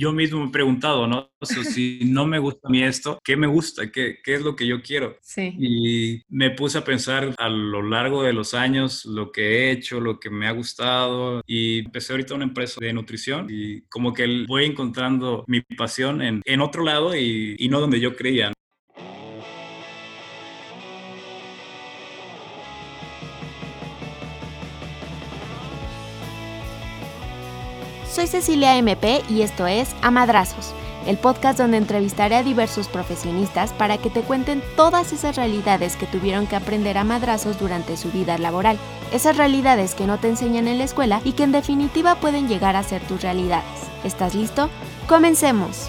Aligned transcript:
yo 0.00 0.12
mismo 0.12 0.40
me 0.40 0.46
he 0.46 0.50
preguntado, 0.50 1.06
¿no? 1.06 1.30
si 1.42 2.00
no 2.04 2.26
me 2.26 2.38
gusta 2.38 2.68
a 2.68 2.70
mí 2.70 2.82
esto, 2.82 3.18
¿qué 3.22 3.36
me 3.36 3.46
gusta? 3.46 3.90
¿Qué, 3.92 4.18
¿Qué 4.24 4.34
es 4.34 4.42
lo 4.42 4.56
que 4.56 4.66
yo 4.66 4.82
quiero? 4.82 5.16
Sí. 5.20 5.54
Y 5.58 6.22
me 6.28 6.50
puse 6.50 6.78
a 6.78 6.84
pensar 6.84 7.34
a 7.38 7.48
lo 7.48 7.82
largo 7.82 8.22
de 8.22 8.32
los 8.32 8.54
años 8.54 9.04
lo 9.04 9.30
que 9.30 9.42
he 9.42 9.70
hecho, 9.72 10.00
lo 10.00 10.18
que 10.18 10.30
me 10.30 10.46
ha 10.46 10.52
gustado 10.52 11.42
y 11.46 11.80
empecé 11.80 12.14
ahorita 12.14 12.34
una 12.34 12.44
empresa 12.44 12.78
de 12.80 12.92
nutrición 12.94 13.46
y 13.50 13.82
como 13.82 14.14
que 14.14 14.46
voy 14.48 14.64
encontrando 14.64 15.44
mi 15.46 15.60
pasión 15.60 16.22
en, 16.22 16.40
en 16.44 16.60
otro 16.62 16.82
lado 16.82 17.14
y, 17.14 17.56
y 17.58 17.68
no 17.68 17.80
donde 17.80 18.00
yo 18.00 18.16
creía. 18.16 18.52
Soy 28.10 28.26
Cecilia 28.26 28.76
MP 28.76 29.22
y 29.28 29.42
esto 29.42 29.68
es 29.68 29.94
Amadrazos, 30.02 30.74
el 31.06 31.16
podcast 31.16 31.60
donde 31.60 31.76
entrevistaré 31.76 32.34
a 32.34 32.42
diversos 32.42 32.88
profesionistas 32.88 33.72
para 33.72 33.98
que 33.98 34.10
te 34.10 34.22
cuenten 34.22 34.64
todas 34.74 35.12
esas 35.12 35.36
realidades 35.36 35.94
que 35.94 36.06
tuvieron 36.06 36.48
que 36.48 36.56
aprender 36.56 36.98
a 36.98 37.04
madrazos 37.04 37.60
durante 37.60 37.96
su 37.96 38.10
vida 38.10 38.36
laboral. 38.36 38.78
Esas 39.12 39.36
realidades 39.36 39.94
que 39.94 40.08
no 40.08 40.18
te 40.18 40.28
enseñan 40.28 40.66
en 40.66 40.78
la 40.78 40.84
escuela 40.84 41.20
y 41.24 41.32
que 41.32 41.44
en 41.44 41.52
definitiva 41.52 42.16
pueden 42.16 42.48
llegar 42.48 42.74
a 42.74 42.82
ser 42.82 43.00
tus 43.02 43.22
realidades. 43.22 43.70
¿Estás 44.02 44.34
listo? 44.34 44.70
Comencemos. 45.06 45.88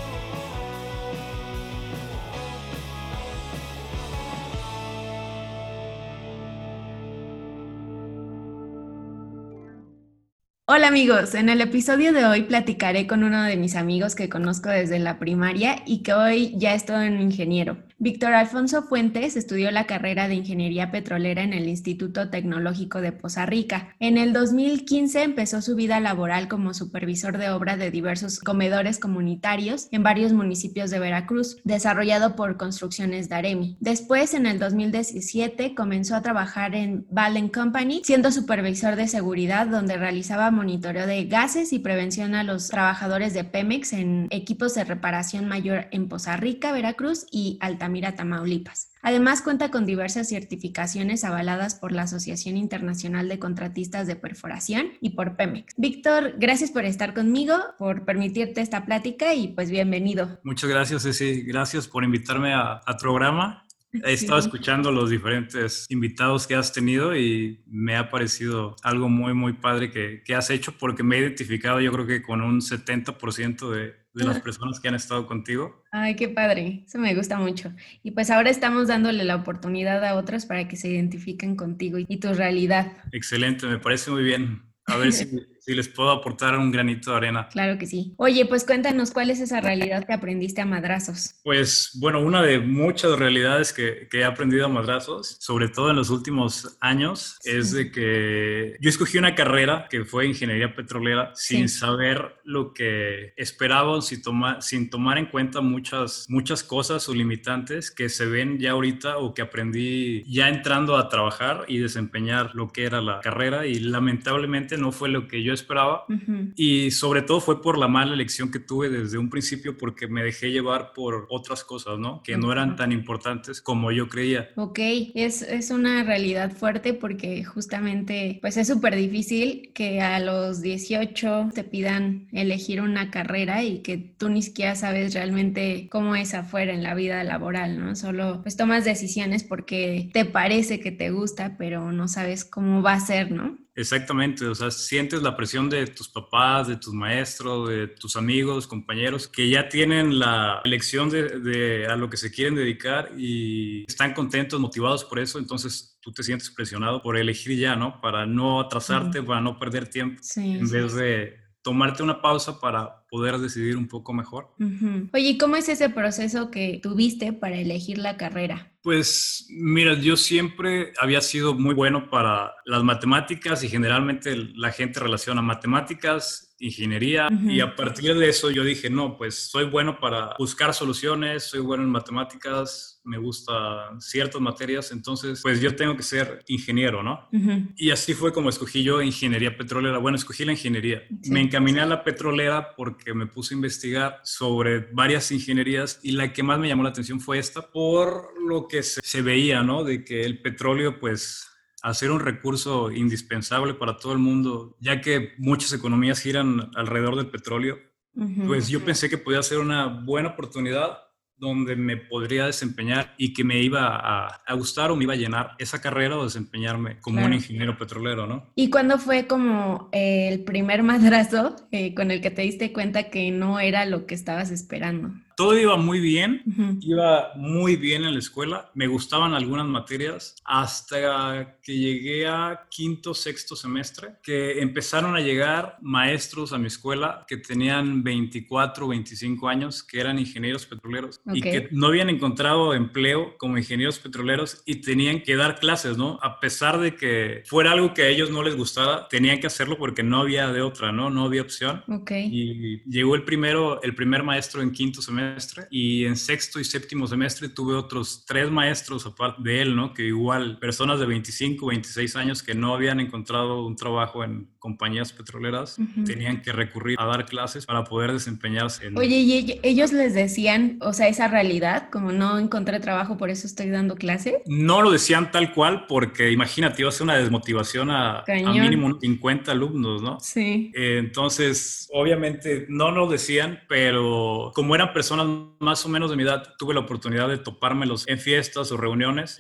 Hola 10.74 10.88
amigos, 10.88 11.36
en 11.36 11.50
el 11.50 11.60
episodio 11.60 12.14
de 12.14 12.26
hoy 12.26 12.44
platicaré 12.44 13.06
con 13.06 13.26
uno 13.26 13.44
de 13.44 13.58
mis 13.58 13.76
amigos 13.76 14.16
que 14.16 14.30
conozco 14.30 14.70
desde 14.70 15.00
la 15.00 15.20
primaria 15.20 15.84
y 15.86 16.02
que 16.02 16.14
hoy 16.14 16.54
ya 16.56 16.74
es 16.74 16.86
todo 16.86 17.00
un 17.00 17.20
ingeniero. 17.20 17.76
Víctor 18.04 18.34
Alfonso 18.34 18.82
Fuentes 18.82 19.36
estudió 19.36 19.70
la 19.70 19.86
carrera 19.86 20.28
de 20.28 20.34
Ingeniería 20.34 20.90
Petrolera 20.90 21.44
en 21.44 21.54
el 21.54 21.68
Instituto 21.68 22.32
Tecnológico 22.32 23.00
de 23.00 23.12
Poza 23.12 23.46
Rica. 23.46 23.96
En 24.00 24.18
el 24.18 24.34
2015 24.34 25.22
empezó 25.22 25.62
su 25.62 25.76
vida 25.76 26.00
laboral 26.00 26.48
como 26.48 26.74
supervisor 26.74 27.38
de 27.38 27.52
obra 27.52 27.78
de 27.78 27.92
diversos 27.92 28.40
comedores 28.40 28.98
comunitarios 28.98 29.88
en 29.92 30.02
varios 30.02 30.34
municipios 30.34 30.90
de 30.90 30.98
Veracruz, 30.98 31.58
desarrollado 31.64 32.36
por 32.36 32.58
Construcciones 32.58 33.30
Daremi. 33.30 33.78
Después, 33.80 34.34
en 34.34 34.48
el 34.48 34.58
2017, 34.58 35.76
comenzó 35.76 36.16
a 36.16 36.24
trabajar 36.24 36.74
en 36.74 37.06
Valen 37.12 37.50
Company, 37.50 38.02
siendo 38.04 38.32
supervisor 38.32 38.96
de 38.96 39.08
seguridad, 39.08 39.68
donde 39.68 39.98
realizaba 39.98 40.50
monitoreo 40.50 41.06
de 41.06 41.26
gases 41.26 41.72
y 41.72 41.78
prevención 41.78 42.34
a 42.34 42.44
los 42.44 42.68
trabajadores 42.70 43.36
de 43.36 43.44
Pemex 43.44 43.94
en 43.94 44.26
equipos 44.32 44.74
de 44.74 44.86
reparación 44.86 45.48
mayor 45.48 45.86
en 45.92 46.10
Poza 46.10 46.36
Rica, 46.36 46.72
Veracruz 46.72 47.28
y 47.30 47.60
Altamira 47.62 47.91
Mira, 47.92 48.16
Tamaulipas. 48.16 48.92
Además, 49.02 49.42
cuenta 49.42 49.72
con 49.72 49.86
diversas 49.86 50.30
certificaciones 50.30 51.24
avaladas 51.24 51.76
por 51.76 51.92
la 51.92 52.04
Asociación 52.04 52.58
Internacional 52.58 53.28
de 53.28 53.40
Contratistas 53.40 54.08
de 54.08 54.16
Perforación 54.16 54.94
y 55.02 55.12
por 55.12 55.36
Pemex. 55.36 55.74
Víctor, 55.78 56.36
gracias 56.38 56.72
por 56.72 56.86
estar 56.86 57.14
conmigo, 57.14 57.56
por 57.78 58.06
permitirte 58.06 58.62
esta 58.62 58.86
plática 58.86 59.34
y 59.34 59.50
pues 59.50 59.70
bienvenido. 59.70 60.40
Muchas 60.44 60.70
gracias, 60.70 61.04
Ceci. 61.04 61.42
Gracias 61.42 61.88
por 61.88 62.04
invitarme 62.04 62.54
a, 62.54 62.82
a 62.86 62.98
programa. 62.98 63.66
He 64.06 64.14
estado 64.14 64.40
escuchando 64.40 64.92
los 64.92 65.10
diferentes 65.10 65.86
invitados 65.90 66.48
que 66.48 66.56
has 66.56 66.72
tenido 66.72 67.16
y 67.16 67.62
me 67.68 67.98
ha 67.98 68.10
parecido 68.10 68.76
algo 68.84 69.10
muy, 69.10 69.34
muy 69.34 69.54
padre 69.54 69.92
que, 69.92 70.24
que 70.24 70.34
has 70.34 70.50
hecho 70.50 70.74
porque 70.78 71.04
me 71.04 71.18
he 71.18 71.20
identificado 71.20 71.82
yo 71.82 71.92
creo 71.92 72.08
que 72.08 72.22
con 72.22 72.42
un 72.42 72.62
70% 72.62 73.70
de, 73.70 74.01
de 74.14 74.26
las 74.26 74.40
personas 74.42 74.80
que 74.80 74.88
han 74.88 74.96
estado 74.96 75.26
contigo. 75.26 75.84
Ay, 75.92 76.16
qué 76.16 76.28
padre, 76.28 76.84
eso 76.86 77.00
me 77.00 77.16
gusta 77.16 77.38
mucho. 77.38 77.74
Y 78.04 78.12
pues 78.12 78.30
ahora 78.30 78.50
estamos 78.50 78.88
dándole 78.88 79.24
la 79.24 79.36
oportunidad 79.36 80.04
a 80.04 80.16
otros 80.16 80.46
para 80.46 80.68
que 80.68 80.76
se 80.76 80.90
identifiquen 80.90 81.56
contigo 81.56 81.98
y 82.00 82.18
tu 82.20 82.34
realidad. 82.34 82.92
Excelente, 83.12 83.68
me 83.68 83.80
parece 83.80 84.12
muy 84.12 84.24
bien. 84.24 84.64
A 84.86 84.98
ver 84.98 85.14
si, 85.14 85.26
si, 85.72 85.76
les 85.76 85.88
puedo 85.88 86.12
aportar 86.12 86.58
un 86.58 86.72
granito 86.72 87.12
de 87.12 87.18
arena. 87.18 87.48
Claro 87.52 87.78
que 87.78 87.86
sí. 87.86 88.14
Oye, 88.18 88.46
pues 88.46 88.66
cuéntanos 88.66 89.12
cuál 89.12 89.30
es 89.30 89.40
esa 89.40 89.62
realidad 89.62 90.06
que 90.06 90.14
aprendiste 90.14 90.62
a 90.62 90.66
madrazos. 90.66 91.36
Pues 91.44 91.92
bueno, 92.00 92.22
una 92.22 92.42
de 92.42 92.60
muchas 92.60 93.18
realidades 93.18 93.74
que, 93.74 94.08
que 94.10 94.20
he 94.20 94.24
aprendido 94.24 94.66
a 94.66 94.70
madrazos, 94.70 95.38
sobre 95.40 95.70
todo 95.70 95.90
en 95.90 95.96
los 95.96 96.10
últimos 96.10 96.78
años, 96.82 97.38
sí. 97.42 97.52
es 97.52 97.72
de 97.72 97.92
que 97.92 98.78
yo 98.80 98.90
escogí 98.90 99.18
una 99.18 99.36
carrera 99.36 99.88
que 99.90 100.06
fue 100.06 100.28
ingeniería 100.28 100.76
petrolera 100.76 101.32
sin 101.36 101.70
sí. 101.70 101.80
saber 101.80 102.36
lo 102.44 102.74
que 102.74 103.34
esperaba, 103.38 104.02
sin, 104.02 104.22
toma, 104.22 104.62
sin 104.62 104.90
tomar 104.90 105.18
en 105.18 105.28
cuenta 105.28 105.62
muchas, 105.62 106.26
muchas 106.30 106.64
cosas 106.64 107.08
o 107.10 107.14
limitantes 107.14 107.92
que 107.92 108.10
se 108.10 108.26
ven 108.26 108.60
ya 108.60 108.72
ahorita 108.72 109.18
o 109.18 109.34
que 109.34 109.42
aprendí 109.42 110.24
ya 110.32 110.50
entrando 110.50 110.98
a 110.98 111.10
trabajar 111.10 111.66
y 111.68 111.78
desempeñar 111.78 112.56
lo 112.56 112.72
que 112.72 112.84
era 112.86 113.02
la 113.02 113.20
carrera 113.20 113.66
y 113.66 113.80
lamentablemente 113.80 114.78
no 114.78 114.92
fue 114.92 115.10
lo 115.10 115.28
que 115.28 115.44
yo 115.44 115.54
esperaba 115.54 115.61
uh 115.64 116.14
-huh. 116.14 116.54
y 116.56 116.92
sobre 116.92 117.22
todo 117.22 117.40
fue 117.40 117.62
por 117.62 117.78
la 117.78 117.88
mala 117.88 118.14
elección 118.14 118.52
que 118.52 118.60
tuve 118.60 118.90
desde 118.90 119.18
un 119.18 119.30
principio 119.30 119.78
porque 119.78 120.08
me 120.08 120.24
dejé 120.24 120.52
llevar 120.52 120.94
por 120.94 121.28
otras 121.30 121.64
cosas, 121.64 122.00
¿no? 122.00 122.22
Que 122.24 122.34
uh 122.34 122.38
-huh. 122.38 122.42
no 122.42 122.52
eran 122.52 122.76
tan 122.76 122.92
importantes 122.92 123.62
como 123.62 123.92
yo 123.92 124.08
creía. 124.08 124.50
Ok, 124.56 124.80
es, 125.16 125.42
es 125.42 125.72
una 125.72 126.04
realidad 126.04 126.52
fuerte 126.52 126.94
porque 126.94 127.44
justamente 127.44 128.40
pues 128.42 128.58
es 128.58 128.68
súper 128.68 128.96
difícil 128.96 129.72
que 129.74 130.02
a 130.02 130.20
los 130.20 130.62
18 130.62 131.50
te 131.54 131.64
pidan 131.64 132.28
elegir 132.32 132.82
una 132.82 133.12
carrera 133.12 133.64
y 133.64 133.80
que 133.80 133.98
tú 133.98 134.30
ni 134.30 134.42
siquiera 134.42 134.76
sabes 134.76 135.14
realmente 135.14 135.88
cómo 135.92 136.16
es 136.16 136.34
afuera 136.34 136.74
en 136.74 136.84
la 136.84 136.96
vida 136.96 137.24
laboral, 137.24 137.80
¿no? 137.80 137.96
Solo 137.96 138.42
pues 138.42 138.58
tomas 138.58 138.86
decisiones 138.86 139.44
porque 139.44 140.10
te 140.14 140.26
parece 140.26 140.80
que 140.80 140.92
te 140.92 141.12
gusta, 141.12 141.56
pero 141.58 141.92
no 141.92 142.08
sabes 142.08 142.46
cómo 142.46 142.82
va 142.82 142.94
a 142.94 143.00
ser, 143.00 143.32
¿no? 143.32 143.58
Exactamente, 143.74 144.46
o 144.48 144.54
sea, 144.54 144.70
sientes 144.70 145.22
la 145.22 145.38
presión 145.38 145.70
de 145.70 145.88
tus 145.88 146.10
papás, 146.10 146.68
de 146.68 146.76
tus 146.76 146.94
maestros, 146.94 147.70
de 147.70 147.88
tus 147.88 148.18
amigos, 148.18 148.68
compañeros, 148.68 149.30
que 149.30 149.50
ya 149.50 149.70
tienen 149.70 150.20
la 150.20 150.62
elección 150.66 151.10
de, 151.10 151.40
de, 151.40 151.88
a 151.88 151.96
lo 151.96 152.10
que 152.10 152.18
se 152.18 152.32
quieren 152.32 152.56
dedicar 152.56 153.12
y 153.18 153.86
están 153.88 154.14
contentos, 154.14 154.60
motivados 154.60 155.06
por 155.06 155.20
eso, 155.20 155.40
entonces 155.40 155.98
tú 156.02 156.12
te 156.12 156.22
sientes 156.22 156.50
presionado 156.50 157.02
por 157.02 157.18
elegir 157.18 157.58
ya, 157.58 157.78
¿no? 157.78 158.02
Para 158.02 158.26
no 158.26 158.60
atrasarte, 158.60 159.24
para 159.24 159.40
no 159.40 159.58
perder 159.58 159.88
tiempo, 159.88 160.22
sí, 160.22 160.58
en 160.58 160.70
vez 160.70 160.94
de 160.94 161.40
tomarte 161.62 162.04
una 162.04 162.22
pausa 162.22 162.60
para 162.60 163.01
poder 163.12 163.38
decidir 163.40 163.76
un 163.76 163.90
poco 163.90 164.14
mejor. 164.14 164.54
Uh 164.58 164.64
-huh. 164.64 165.10
Oye, 165.14 165.38
¿cómo 165.38 165.58
es 165.58 165.68
ese 165.68 165.90
proceso 165.90 166.50
que 166.50 166.80
tuviste 166.82 167.34
para 167.34 167.58
elegir 167.58 167.98
la 167.98 168.16
carrera? 168.16 168.72
Pues 168.82 169.46
mira, 169.50 169.94
yo 169.96 170.16
siempre 170.16 170.94
había 170.98 171.20
sido 171.20 171.54
muy 171.54 171.76
bueno 171.76 172.10
para 172.10 172.54
las 172.66 172.84
matemáticas 172.84 173.64
y 173.66 173.70
generalmente 173.70 174.36
la 174.56 174.72
gente 174.72 175.02
relaciona 175.02 175.42
matemáticas 175.42 176.48
ingeniería 176.62 177.28
uh 177.28 177.34
-huh. 177.34 177.54
y 177.54 177.60
a 177.60 177.76
partir 177.76 178.14
de 178.16 178.30
eso 178.30 178.52
yo 178.52 178.64
dije, 178.64 178.90
no, 178.90 179.18
pues 179.18 179.34
soy 179.50 179.66
bueno 179.66 180.00
para 180.00 180.36
buscar 180.38 180.74
soluciones, 180.74 181.44
soy 181.44 181.60
bueno 181.60 181.84
en 181.84 181.90
matemáticas, 181.90 183.02
me 183.04 183.18
gustan 183.18 184.00
ciertas 184.00 184.40
materias, 184.40 184.92
entonces 184.92 185.42
pues 185.42 185.60
yo 185.60 185.76
tengo 185.76 185.96
que 185.98 186.04
ser 186.04 186.44
ingeniero, 186.48 187.02
¿no? 187.02 187.28
Uh 187.32 187.40
-huh. 187.40 187.74
Y 187.76 187.90
así 187.90 188.14
fue 188.14 188.32
como 188.32 188.50
escogí 188.50 188.84
yo 188.84 189.02
ingeniería 189.02 189.58
petrolera. 189.58 189.98
Bueno, 189.98 190.18
escogí 190.18 190.46
la 190.46 190.52
ingeniería. 190.52 191.02
Sí. 191.24 191.32
Me 191.32 191.42
encaminé 191.42 191.82
a 191.82 191.88
la 191.88 192.04
petrolera 192.04 192.76
porque 192.78 193.01
me 193.14 193.28
puse 193.28 193.54
a 193.54 193.58
investigar 193.58 194.22
sobre 194.24 194.80
varias 194.92 195.32
ingenierías 195.32 196.00
y 196.04 196.12
la 196.12 196.34
que 196.34 196.44
más 196.44 196.60
me 196.60 196.68
llamó 196.68 196.84
la 196.84 196.90
atención 196.90 197.20
fue 197.20 197.40
esta 197.40 197.72
por 197.72 198.34
lo 198.42 198.68
que 198.68 198.84
se, 198.84 199.02
se 199.04 199.22
veía, 199.22 199.64
¿no? 199.64 199.84
De 199.84 200.04
que 200.04 200.24
el 200.24 200.42
petróleo 200.42 201.00
pues 201.00 201.48
hacer 201.82 202.12
un 202.12 202.20
recurso 202.20 202.92
indispensable 202.92 203.74
para 203.74 203.98
todo 203.98 204.14
el 204.14 204.20
mundo, 204.20 204.78
ya 204.80 205.02
que 205.02 205.34
muchas 205.38 205.74
economías 205.74 206.20
giran 206.20 206.72
alrededor 206.76 207.16
del 207.16 207.30
petróleo, 207.30 207.80
uh 208.16 208.24
-huh. 208.24 208.48
pues 208.48 208.70
yo 208.70 208.84
pensé 208.86 209.10
que 209.10 209.18
podía 209.18 209.42
ser 209.42 209.60
una 209.60 209.88
buena 209.88 210.30
oportunidad 210.30 211.00
donde 211.42 211.76
me 211.76 211.98
podría 211.98 212.46
desempeñar 212.46 213.16
y 213.18 213.34
que 213.34 213.44
me 213.44 213.60
iba 213.62 213.96
a, 213.96 214.28
a, 214.46 214.54
gustar 214.54 214.92
o 214.92 214.96
me 214.96 215.06
iba 215.06 215.14
a 215.14 215.18
llenar 215.18 215.56
esa 215.58 215.82
carrera 215.82 216.20
o 216.20 216.24
desempeñarme 216.24 217.00
como 217.00 217.16
claro. 217.16 217.30
un 217.30 217.34
ingeniero 217.34 217.78
petrolero, 217.78 218.28
¿no? 218.28 218.52
¿Y 218.56 218.70
cuándo 218.70 219.00
fue 219.00 219.26
como 219.26 219.90
el 219.92 220.44
primer 220.44 220.84
madrazo 220.84 221.56
eh, 221.72 221.96
con 221.96 222.12
el 222.12 222.22
que 222.22 222.30
te 222.30 222.44
diste 222.44 222.72
cuenta 222.72 223.10
que 223.10 223.32
no 223.32 223.60
era 223.60 223.86
lo 223.86 224.06
que 224.06 224.14
estabas 224.14 224.52
esperando? 224.52 225.10
Todo 225.42 225.58
iba 225.58 225.76
muy 225.76 226.00
bien, 226.00 226.44
iba 226.82 227.32
muy 227.36 227.76
bien 227.76 228.04
en 228.04 228.14
la 228.14 228.20
escuela, 228.20 228.70
me 228.76 228.86
gustaban 228.86 229.34
algunas 229.34 229.66
materias, 229.66 230.36
hasta 230.46 231.58
que 231.64 231.76
llegué 231.76 232.28
a 232.28 232.68
quinto, 232.70 233.16
sexto 233.16 233.56
semestre, 233.56 234.18
que 234.22 234.62
empezaron 234.62 235.16
a 235.16 235.20
llegar 235.20 235.80
maestros 235.82 236.54
a 236.54 236.60
mi 236.60 236.68
escuela 236.68 237.26
que 237.28 237.38
tenían 237.38 238.04
24, 238.04 238.88
25 238.88 239.50
años, 239.50 239.82
que 239.82 240.00
eran 240.00 240.20
ingenieros 240.20 240.68
petroleros 240.68 241.20
y 241.34 241.42
que 241.42 241.70
no 241.72 241.88
habían 241.88 242.12
encontrado 242.12 242.76
empleo 242.76 243.36
como 243.40 243.58
ingenieros 243.58 243.98
petroleros 243.98 244.62
y 244.68 244.76
tenían 244.76 245.24
que 245.24 245.36
dar 245.36 245.60
clases, 245.60 245.98
¿no? 245.98 246.20
A 246.22 246.40
pesar 246.40 246.80
de 246.80 246.96
que 246.96 247.42
fuera 247.48 247.72
algo 247.72 247.96
que 247.96 248.04
a 248.04 248.10
ellos 248.10 248.30
no 248.30 248.44
les 248.44 248.56
gustaba, 248.56 249.08
tenían 249.08 249.40
que 249.40 249.48
hacerlo 249.48 249.80
porque 249.80 250.04
no 250.04 250.22
había 250.22 250.52
de 250.52 250.62
otra, 250.62 250.92
¿no? 250.92 251.10
No 251.10 251.24
había 251.24 251.42
opción. 251.42 251.84
Ok. 251.88 252.12
Y 252.12 252.84
llegó 252.88 253.16
el 253.16 253.24
primero, 253.24 253.82
el 253.82 253.96
primer 253.96 254.22
maestro 254.22 254.62
en 254.62 254.72
quinto 254.72 255.02
semestre 255.02 255.31
y 255.70 256.06
en 256.06 256.16
sexto 256.16 256.60
y 256.60 256.64
séptimo 256.64 257.08
semestre 257.08 257.50
tuve 257.50 257.76
otros 257.76 258.26
tres 258.28 258.50
maestros 258.50 259.06
aparte 259.06 259.42
de 259.44 259.62
él, 259.62 259.76
¿no? 259.76 259.94
Que 259.94 260.04
igual, 260.04 260.60
personas 260.60 261.00
de 261.00 261.06
25, 261.06 261.68
26 261.68 262.16
años 262.16 262.44
que 262.44 262.54
no 262.54 262.74
habían 262.74 263.00
encontrado 263.00 263.66
un 263.66 263.76
trabajo 263.76 264.24
en 264.24 264.50
compañías 264.60 265.12
petroleras, 265.12 265.78
tenían 266.06 266.42
que 266.42 266.52
recurrir 266.52 266.96
a 267.00 267.06
dar 267.06 267.26
clases 267.26 267.66
para 267.66 267.84
poder 267.84 268.12
desempeñarse. 268.12 268.88
En... 268.88 268.98
Oye, 268.98 269.18
¿y 269.18 269.60
ellos 269.64 269.92
les 269.92 270.14
decían, 270.14 270.78
o 270.82 270.94
sea, 270.94 271.08
esa 271.08 271.28
realidad, 271.28 271.90
como 271.92 272.12
no 272.12 272.38
encontré 272.38 272.80
trabajo, 272.80 273.18
por 273.18 273.32
eso 273.32 273.48
estoy 273.48 273.70
dando 273.70 273.96
clase? 273.96 274.44
No 274.46 274.84
lo 274.84 274.92
decían 274.92 275.32
tal 275.32 275.54
cual, 275.54 275.86
porque 275.88 276.32
imagínate, 276.32 276.84
iba 276.84 276.90
a 276.90 276.92
ser 276.92 277.06
una 277.06 277.18
desmotivación 277.18 277.90
a, 277.90 278.20
a 278.20 278.54
mínimo 278.54 279.00
50 279.00 279.52
alumnos, 279.52 280.02
¿no? 280.04 280.20
Sí. 280.20 280.72
Eh, 280.76 280.98
entonces, 281.00 281.90
obviamente, 281.92 282.66
no 282.70 282.92
lo 282.92 283.08
decían, 283.08 283.62
pero 283.68 284.52
como 284.54 284.76
eran 284.76 284.94
personas 284.94 285.21
más 285.24 285.86
o 285.86 285.90
menos 285.90 286.10
de 286.10 286.16
mi 286.16 286.24
edad, 286.24 286.56
tuve 286.58 286.74
la 286.74 286.82
oportunidad 286.82 287.30
de 287.30 287.38
topármelos 287.38 288.08
en 288.08 288.20
fiestas 288.20 288.72
o 288.72 288.78
reuniones 288.78 289.38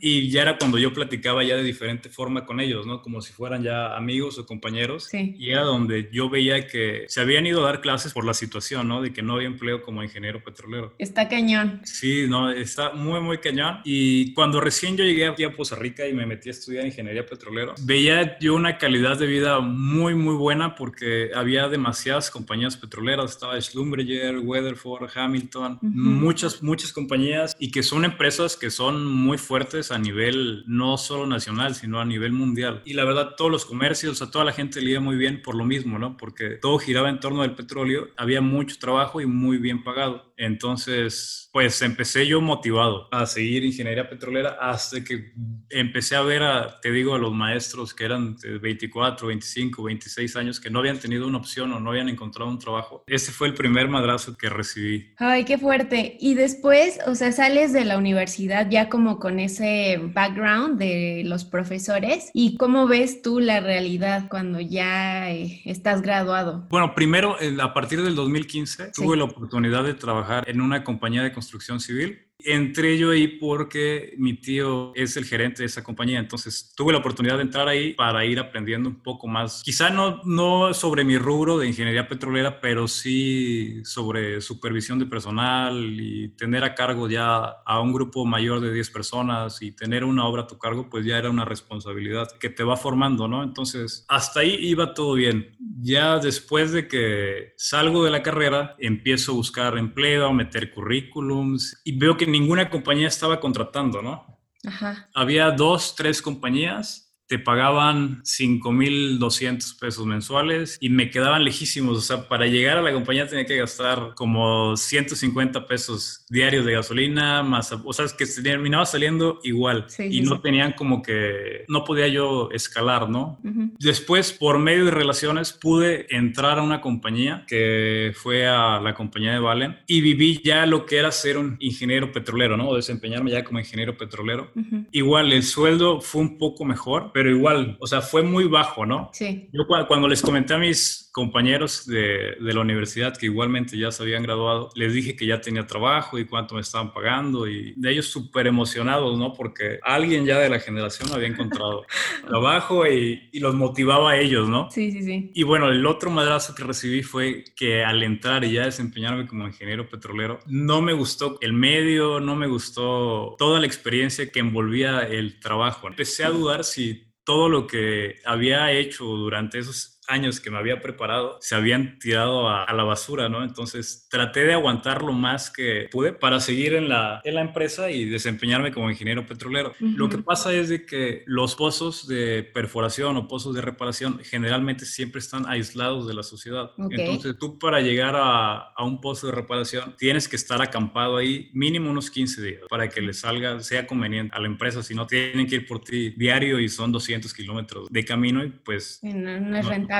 y 0.00 0.30
ya 0.30 0.42
era 0.42 0.58
cuando 0.58 0.78
yo 0.78 0.92
platicaba 0.92 1.44
ya 1.44 1.56
de 1.56 1.62
diferente 1.62 2.08
forma 2.08 2.46
con 2.46 2.60
ellos, 2.60 2.86
¿no? 2.86 3.02
Como 3.02 3.20
si 3.20 3.32
fueran 3.32 3.62
ya 3.62 3.96
amigos 3.96 4.38
o 4.38 4.46
compañeros. 4.46 5.04
Sí. 5.04 5.34
Y 5.38 5.50
era 5.50 5.62
donde 5.62 6.08
yo 6.12 6.28
veía 6.28 6.66
que 6.66 7.04
se 7.08 7.20
habían 7.20 7.46
ido 7.46 7.62
a 7.62 7.66
dar 7.66 7.80
clases 7.80 8.12
por 8.12 8.24
la 8.24 8.34
situación, 8.34 8.88
¿no? 8.88 9.02
De 9.02 9.12
que 9.12 9.22
no 9.22 9.34
había 9.34 9.46
empleo 9.46 9.82
como 9.82 10.02
ingeniero 10.02 10.42
petrolero. 10.42 10.94
Está 10.98 11.28
cañón. 11.28 11.80
Sí, 11.84 12.26
no, 12.28 12.50
está 12.50 12.92
muy, 12.92 13.20
muy 13.20 13.38
cañón. 13.38 13.80
Y 13.84 14.32
cuando 14.34 14.60
recién 14.60 14.96
yo 14.96 15.04
llegué 15.04 15.26
aquí 15.26 15.44
a 15.44 15.52
Poza 15.52 15.76
Rica 15.76 16.06
y 16.06 16.12
me 16.12 16.26
metí 16.26 16.48
a 16.48 16.52
estudiar 16.52 16.86
ingeniería 16.86 17.26
petrolera, 17.26 17.74
veía 17.82 18.38
yo 18.38 18.54
una 18.54 18.78
calidad 18.78 19.18
de 19.18 19.26
vida 19.26 19.60
muy, 19.60 20.14
muy 20.14 20.34
buena 20.34 20.74
porque 20.74 21.30
había 21.34 21.68
demasiadas 21.68 22.30
compañías 22.30 22.76
petroleras. 22.76 23.32
Estaba 23.32 23.60
Schlumberger, 23.60 24.38
Weatherford, 24.38 25.10
Hamilton, 25.14 25.78
muchas, 25.82 26.62
muchas 26.62 26.92
compañías 26.92 27.56
y 27.58 27.70
que 27.70 27.82
son 27.82 28.04
empresas 28.04 28.56
que 28.56 28.70
son 28.70 29.06
muy 29.06 29.38
fuertes 29.38 29.90
a 29.90 29.98
nivel 29.98 30.64
no 30.66 30.96
solo 30.96 31.26
nacional, 31.26 31.74
sino 31.74 32.00
a 32.00 32.04
nivel 32.04 32.32
mundial. 32.32 32.82
Y 32.84 32.94
la 32.94 33.04
verdad, 33.04 33.34
todos 33.36 33.50
los 33.50 33.64
comercios, 33.64 34.22
a 34.22 34.30
toda 34.30 34.44
la 34.44 34.52
gente 34.52 34.80
le 34.80 34.92
iba 34.92 35.00
muy 35.00 35.16
bien 35.16 35.42
por 35.42 35.54
lo 35.54 35.64
mismo, 35.64 35.98
¿no? 35.98 36.16
Porque 36.16 36.58
todo 36.60 36.78
giraba 36.78 37.08
en 37.08 37.20
torno 37.20 37.42
del 37.42 37.54
petróleo, 37.54 38.08
había 38.16 38.40
mucho 38.40 38.76
trabajo 38.78 39.20
y 39.20 39.26
muy 39.26 39.58
bien 39.58 39.82
pagado. 39.82 40.32
Entonces, 40.36 41.48
pues 41.52 41.80
empecé 41.82 42.26
yo 42.26 42.40
motivado 42.40 43.08
a 43.12 43.26
seguir 43.26 43.64
ingeniería 43.64 44.08
petrolera 44.08 44.56
hasta 44.60 45.04
que 45.04 45.32
empecé 45.70 46.16
a 46.16 46.22
ver, 46.22 46.42
a, 46.42 46.80
te 46.80 46.90
digo, 46.90 47.14
a 47.14 47.18
los 47.18 47.32
maestros 47.32 47.94
que 47.94 48.04
eran 48.04 48.36
de 48.36 48.58
24, 48.58 49.28
25, 49.28 49.82
26 49.84 50.36
años 50.36 50.60
que 50.60 50.70
no 50.70 50.80
habían 50.80 50.98
tenido 50.98 51.26
una 51.26 51.38
opción 51.38 51.72
o 51.72 51.80
no 51.80 51.90
habían 51.90 52.08
encontrado 52.08 52.50
un 52.50 52.58
trabajo. 52.58 53.04
Ese 53.06 53.30
fue 53.30 53.46
el 53.46 53.54
primer 53.54 53.88
madrazo 53.88 54.36
que 54.36 54.48
recibí. 54.48 55.03
Ay, 55.16 55.44
qué 55.44 55.58
fuerte. 55.58 56.16
Y 56.20 56.34
después, 56.34 56.98
o 57.06 57.14
sea, 57.14 57.32
sales 57.32 57.72
de 57.72 57.84
la 57.84 57.98
universidad 57.98 58.68
ya 58.68 58.88
como 58.88 59.18
con 59.18 59.38
ese 59.38 60.00
background 60.02 60.78
de 60.78 61.22
los 61.24 61.44
profesores. 61.44 62.30
¿Y 62.34 62.56
cómo 62.56 62.86
ves 62.86 63.22
tú 63.22 63.40
la 63.40 63.60
realidad 63.60 64.28
cuando 64.28 64.60
ya 64.60 65.30
eh, 65.30 65.62
estás 65.64 66.02
graduado? 66.02 66.66
Bueno, 66.70 66.94
primero, 66.94 67.36
a 67.60 67.74
partir 67.74 68.02
del 68.02 68.14
2015, 68.14 68.92
tuve 68.92 69.16
la 69.16 69.24
oportunidad 69.24 69.84
de 69.84 69.94
trabajar 69.94 70.48
en 70.48 70.60
una 70.60 70.84
compañía 70.84 71.22
de 71.22 71.32
construcción 71.32 71.80
civil 71.80 72.18
Entré 72.44 72.98
yo 72.98 73.10
ahí 73.10 73.28
porque 73.28 74.14
mi 74.18 74.34
tío 74.34 74.92
es 74.94 75.16
el 75.16 75.24
gerente 75.24 75.62
de 75.62 75.66
esa 75.66 75.82
compañía, 75.82 76.18
entonces 76.18 76.72
tuve 76.76 76.92
la 76.92 76.98
oportunidad 76.98 77.36
de 77.36 77.42
entrar 77.42 77.68
ahí 77.68 77.94
para 77.94 78.24
ir 78.24 78.38
aprendiendo 78.38 78.88
un 78.88 79.02
poco 79.02 79.26
más. 79.26 79.62
Quizá 79.62 79.90
no, 79.90 80.20
no 80.24 80.74
sobre 80.74 81.04
mi 81.04 81.18
rubro 81.18 81.58
de 81.58 81.66
ingeniería 81.66 82.08
petrolera, 82.08 82.60
pero 82.60 82.88
sí 82.88 83.82
sobre 83.84 84.40
supervisión 84.40 84.98
de 84.98 85.06
personal 85.06 85.98
y 86.00 86.28
tener 86.30 86.64
a 86.64 86.74
cargo 86.74 87.08
ya 87.08 87.44
a 87.64 87.80
un 87.80 87.92
grupo 87.92 88.24
mayor 88.24 88.60
de 88.60 88.72
10 88.72 88.90
personas 88.90 89.62
y 89.62 89.72
tener 89.72 90.04
una 90.04 90.26
obra 90.26 90.42
a 90.42 90.46
tu 90.46 90.58
cargo, 90.58 90.88
pues 90.90 91.04
ya 91.04 91.18
era 91.18 91.30
una 91.30 91.44
responsabilidad 91.44 92.28
que 92.38 92.50
te 92.50 92.64
va 92.64 92.76
formando, 92.76 93.28
¿no? 93.28 93.42
Entonces, 93.42 94.04
hasta 94.08 94.40
ahí 94.40 94.56
iba 94.60 94.94
todo 94.94 95.14
bien. 95.14 95.56
Ya 95.80 96.18
después 96.18 96.72
de 96.72 96.88
que 96.88 97.54
salgo 97.56 98.04
de 98.04 98.10
la 98.10 98.22
carrera, 98.22 98.74
empiezo 98.78 99.32
a 99.32 99.36
buscar 99.36 99.78
empleo, 99.78 100.26
a 100.26 100.32
meter 100.32 100.72
currículums 100.72 101.80
y 101.84 101.96
veo 101.98 102.16
que 102.16 102.26
ninguna 102.38 102.68
compañía 102.68 103.08
estaba 103.08 103.40
contratando, 103.40 104.02
¿no? 104.02 104.26
Ajá. 104.66 105.08
Había 105.14 105.50
dos, 105.50 105.94
tres 105.94 106.20
compañías 106.20 107.04
te 107.26 107.38
pagaban 107.38 108.22
5.200 108.22 109.78
pesos 109.78 110.04
mensuales 110.04 110.76
y 110.80 110.90
me 110.90 111.10
quedaban 111.10 111.44
lejísimos. 111.44 111.96
O 111.96 112.00
sea, 112.00 112.28
para 112.28 112.46
llegar 112.46 112.76
a 112.76 112.82
la 112.82 112.92
compañía 112.92 113.26
tenía 113.26 113.46
que 113.46 113.56
gastar 113.56 114.12
como 114.14 114.76
150 114.76 115.66
pesos 115.66 116.23
diarios 116.34 116.66
de 116.66 116.72
gasolina, 116.72 117.42
más, 117.42 117.72
o 117.72 117.92
sea, 117.92 118.04
es 118.04 118.12
que 118.12 118.26
terminaba 118.26 118.84
saliendo 118.84 119.40
igual 119.42 119.86
y 119.98 120.20
no 120.20 120.40
tenían 120.40 120.72
como 120.72 121.02
que, 121.02 121.64
no 121.68 121.84
podía 121.84 122.08
yo 122.08 122.50
escalar, 122.52 123.08
¿no? 123.08 123.38
Después, 123.78 124.32
por 124.32 124.58
medio 124.58 124.84
de 124.84 124.90
relaciones, 124.90 125.52
pude 125.52 126.06
entrar 126.14 126.58
a 126.58 126.62
una 126.62 126.80
compañía 126.80 127.44
que 127.46 128.12
fue 128.14 128.46
a 128.46 128.80
la 128.80 128.94
compañía 128.94 129.32
de 129.32 129.38
Valen 129.38 129.76
y 129.86 130.00
viví 130.00 130.40
ya 130.44 130.66
lo 130.66 130.84
que 130.84 130.98
era 130.98 131.10
ser 131.10 131.38
un 131.38 131.56
ingeniero 131.60 132.12
petrolero, 132.12 132.56
¿no? 132.56 132.68
O 132.68 132.76
desempeñarme 132.76 133.30
ya 133.30 133.44
como 133.44 133.58
ingeniero 133.58 133.96
petrolero. 133.96 134.50
Igual, 134.92 135.32
el 135.32 135.42
sueldo 135.42 136.00
fue 136.00 136.20
un 136.20 136.38
poco 136.38 136.64
mejor 136.64 137.04
pero 137.12 137.30
igual, 137.30 137.76
o 137.80 137.86
sea, 137.86 138.00
fue 138.00 138.22
muy 138.22 138.44
bajo, 138.44 138.84
¿no? 138.86 139.10
Sí. 139.12 139.48
Yo 139.52 139.66
cuando 139.66 140.08
les 140.08 140.22
comenté 140.22 140.54
a 140.54 140.58
mis 140.58 141.08
compañeros 141.12 141.86
de, 141.86 142.36
de, 142.40 142.52
la 142.52 142.60
universidad 142.60 143.16
que 143.16 143.26
igualmente 143.26 143.78
ya 143.78 143.92
se 143.92 144.02
habían 144.02 144.24
graduado, 144.24 144.70
les 144.74 144.92
dije 144.92 145.14
que 145.14 145.26
ya 145.26 145.40
tenía 145.40 145.66
trabajo 145.66 146.18
y 146.18 146.23
cuánto 146.26 146.54
me 146.54 146.60
estaban 146.60 146.92
pagando 146.92 147.46
y 147.46 147.74
de 147.76 147.92
ellos 147.92 148.06
súper 148.06 148.46
emocionados, 148.46 149.18
¿no? 149.18 149.32
Porque 149.32 149.78
alguien 149.82 150.24
ya 150.24 150.38
de 150.38 150.48
la 150.48 150.60
generación 150.60 151.10
había 151.12 151.28
encontrado 151.28 151.84
trabajo 152.26 152.86
y, 152.86 153.28
y, 153.32 153.40
los 153.40 153.54
motivaba 153.54 154.12
a 154.12 154.18
ellos, 154.18 154.48
¿no? 154.48 154.70
Sí, 154.70 154.90
sí, 154.90 155.02
sí. 155.02 155.30
Y 155.34 155.42
bueno, 155.42 155.68
el 155.68 155.84
otro 155.86 156.10
madrazo 156.10 156.54
que 156.54 156.64
recibí 156.64 157.02
fue 157.02 157.44
que 157.56 157.84
al 157.84 158.02
entrar 158.02 158.44
y 158.44 158.52
ya 158.52 158.64
desempeñarme 158.64 159.26
como 159.26 159.46
ingeniero 159.46 159.88
petrolero, 159.88 160.40
no 160.46 160.80
me 160.80 160.92
gustó 160.92 161.38
el 161.40 161.52
medio, 161.52 162.20
no 162.20 162.36
me 162.36 162.46
gustó 162.46 163.34
toda 163.38 163.60
la 163.60 163.66
experiencia 163.66 164.30
que 164.30 164.40
envolvía 164.40 165.00
el 165.00 165.40
trabajo. 165.40 165.88
Empecé 165.88 166.24
a 166.24 166.30
dudar 166.30 166.64
si 166.64 167.04
todo 167.24 167.48
lo 167.48 167.66
que 167.66 168.16
había 168.24 168.70
hecho 168.72 169.04
durante 169.04 169.58
esos 169.58 169.93
años 170.08 170.40
que 170.40 170.50
me 170.50 170.58
había 170.58 170.80
preparado 170.80 171.38
se 171.40 171.54
habían 171.54 171.98
tirado 171.98 172.48
a, 172.48 172.72
la 172.74 172.84
basura, 172.84 173.28
¿no? 173.28 173.44
Entonces 173.44 174.06
traté 174.10 174.44
de 174.44 174.54
aguantar 174.54 175.02
lo 175.02 175.12
más 175.12 175.50
que 175.50 175.88
pude 175.90 176.12
para 176.12 176.40
seguir 176.40 176.74
en 176.74 176.88
la, 176.88 177.20
en 177.24 177.34
la 177.36 177.40
empresa 177.40 177.90
y 177.90 178.04
desempeñarme 178.04 178.72
como 178.72 178.90
ingeniero 178.90 179.26
petrolero. 179.26 179.72
Lo 179.78 180.08
que 180.08 180.18
pasa 180.18 180.52
es 180.52 180.68
de 180.68 180.84
que 180.84 181.22
los 181.26 181.54
pozos 181.54 182.06
de 182.08 182.42
perforación 182.42 183.16
o 183.16 183.28
pozos 183.28 183.54
de 183.54 183.60
reparación 183.60 184.20
generalmente 184.24 184.84
siempre 184.84 185.20
están 185.20 185.46
aislados 185.46 186.06
de 186.06 186.14
la 186.14 186.22
sociedad. 186.22 186.72
Entonces 186.90 187.36
tú 187.38 187.58
para 187.58 187.80
llegar 187.80 188.16
a, 188.16 188.72
a, 188.76 188.84
un 188.84 189.00
pozo 189.00 189.28
de 189.28 189.32
reparación 189.32 189.94
tienes 189.96 190.28
que 190.28 190.36
estar 190.36 190.60
acampado 190.60 191.16
ahí 191.16 191.50
mínimo 191.52 191.90
unos 191.90 192.10
15 192.10 192.42
días 192.42 192.60
para 192.68 192.88
que 192.88 193.00
le 193.00 193.12
salga, 193.12 193.60
sea 193.60 193.86
conveniente 193.86 194.34
a 194.36 194.40
la 194.40 194.46
empresa, 194.46 194.82
si 194.82 194.94
no 194.94 195.06
tienen 195.06 195.46
que 195.46 195.56
ir 195.56 195.66
por 195.66 195.80
ti 195.80 196.10
diario 196.10 196.58
y 196.58 196.68
son 196.68 196.90
200 196.92 197.32
kilómetros 197.32 197.88
de 197.88 198.04
camino 198.04 198.44
y 198.44 198.50
pues... 198.50 198.98
No, 199.02 199.40
no 199.40 199.56
es 199.56 199.66
rentable 199.66 199.93